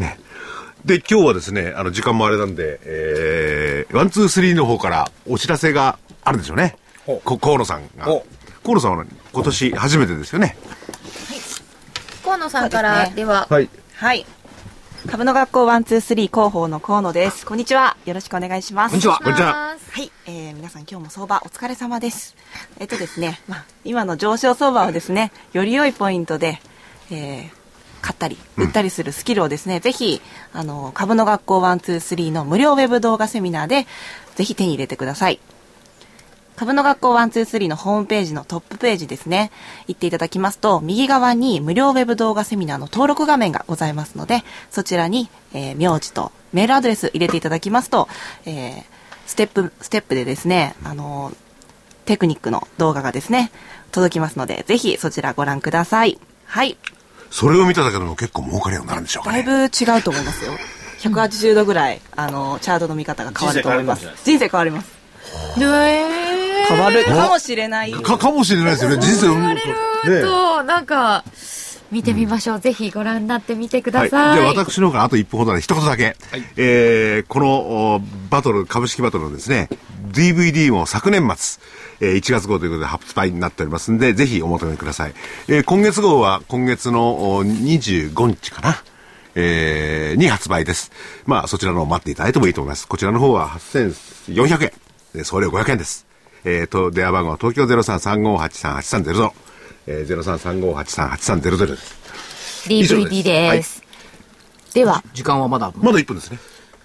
[0.85, 6.77] で、今日はですね、あの、時間もあれなんで、えー、ワン、ツー、スリーの方からお知らせがあるんでしょうね。
[7.05, 8.05] こ河野さんが。
[8.05, 8.25] ほ
[8.63, 10.57] 河野さんは今年初めてですよね。
[12.25, 13.69] 河野さんから、では、はい。
[13.95, 14.25] はい。
[15.11, 17.45] 株の学校ワンツースリー広報の河野です。
[17.45, 17.97] こんにちは。
[18.07, 18.93] よろしくお願いします。
[18.93, 19.19] こんにちは。
[19.19, 19.53] こんにちは。
[19.53, 22.37] はい、えー、皆さん今日も相場お疲れ様です。
[22.79, 26.61] えっとですね、まあ、今の上昇相場をですね、より良いポイントで、
[27.11, 27.51] えー、
[28.01, 33.89] 買ったり、売ったりするスキルをですね、ぜひ、あの、株の学校ワンツースリーの無料ウェブ動画セミナーで、
[34.37, 35.41] ぜひ手に入れてください。
[36.61, 39.51] 株の学校123のホームページのトップページですね。
[39.89, 48.09] 行っていただきますと、右側に無料ウェブ動画セミナーの登録画面がございますので、そちらに、えー名字とメールアドレス入れていただきますと、
[48.45, 48.83] えー
[49.25, 51.37] ステップ、ステップでですね、あのー
[52.05, 53.51] テクニックの動画がですね、
[53.91, 56.21] 届きますので、ぜひそちらご覧ください。
[56.45, 56.77] はい。
[57.31, 59.47] それを見ただけでも結構儲かるようになるんでしょうかだいね。
[59.47, 60.53] ぶ違うと思いますよ。
[60.99, 64.07] 180度ぐらい、あのーチャートの見方が変わると思います。
[64.27, 65.00] 人生変わります。
[65.57, 67.93] 変わるかもしれない。
[67.93, 68.97] か、かもしれないですよね。
[68.99, 69.61] 人生言われ
[70.21, 71.25] ると、なんか、
[71.91, 72.61] 見てみましょう。
[72.61, 74.09] ぜひご覧になってみてくだはい。
[74.09, 74.39] じさい。
[74.39, 76.17] ゃあ私の方からあと1分ほどで一言だけ。
[76.57, 77.49] えーこの
[77.97, 78.01] お
[78.31, 79.69] バトル、株式バトルのですね、
[80.13, 81.61] DVD も昨年末、
[82.01, 85.15] えー1月号ということで発売になっておりますんで、ぜひお求めください。
[85.49, 88.77] えー今月号は今月のお25日かな。
[89.35, 90.93] えーに発売です。
[91.27, 92.87] まあ、そちらのを待っていただいてもいいと思います。
[92.87, 94.73] こちらの方は8400円。
[95.15, 96.07] で送料500円です。
[96.45, 99.31] えーと、電話番号は東京0335838300。
[99.87, 102.01] えー、0335838300です。
[102.69, 103.85] DVD ですで
[104.71, 104.75] す。
[104.75, 105.73] では、時間はまだ。
[105.77, 106.39] まだ1分ですね。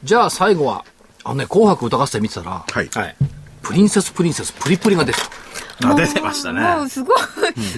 [0.03, 0.85] じゃあ最後は、
[1.23, 2.89] あのね、紅白歌合戦見てたら、はい。
[2.93, 3.15] はい。
[3.61, 5.19] プリンセスプリンセスプリプリが出て
[5.79, 5.91] た。
[5.91, 6.89] あ、出てましたもうね。
[6.89, 7.17] すごい。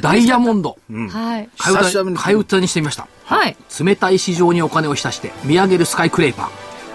[0.02, 0.78] ダイヤモンド。
[1.10, 1.50] はい。
[1.58, 3.08] 替え久しぶりに歌、替え歌にしてみました。
[3.26, 3.58] はい。
[3.84, 6.50] 冷たい市場にお金を浸して見上げるスカイクレーパー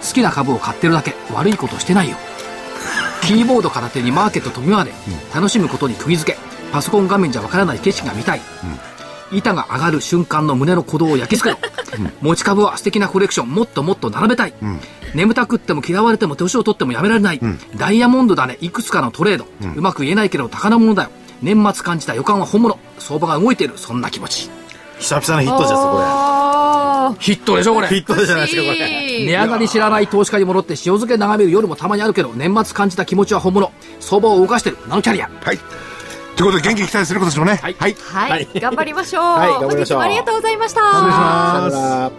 [0.07, 2.17] 好きな株を買ってるだけ悪いことしてないよ
[3.23, 4.93] キーボード片手にマーケット飛び回れ、
[5.35, 6.39] 楽しむことに釘付け。
[6.73, 8.41] パソコン画面じゃわからない景色が見たい、
[9.31, 13.51] 板が上がる瞬間の胸の鼓動を焼き付けろ、持ち株は素敵なコレクション。
[13.51, 14.55] もっともっと並べたい、
[15.15, 17.41] 眠たくっても嫌われても年を取ってもやめられない、
[17.77, 18.59] ダイヤモンドだね。
[18.61, 19.47] いくつかのトレード、
[19.77, 21.11] うまく言えないけど宝物だよ。
[21.43, 22.79] 年末感じた予感は本物。
[22.99, 23.75] 相場が動いている。
[23.77, 24.49] そんな気持ち
[25.03, 27.97] 久々のヒットですよ、こあヒットでしょこれれ。
[27.97, 28.75] ヒットじゃないですか、これ。
[28.79, 35.59] ー値上がり知らない投資家に戻って塩漬け眺める夜もたまにあるけど年末感じた気持ちは本物相場を動かしてるナノキャリアはい。
[36.37, 37.61] ということで元気いきたいですね、今年もね。
[37.63, 37.97] はいはい。
[38.01, 39.25] はい、頑張りましょう。
[39.25, 40.81] はい頑張りましょう本日もありがとうございました。
[40.81, 41.03] さよ
[41.71, 42.13] なら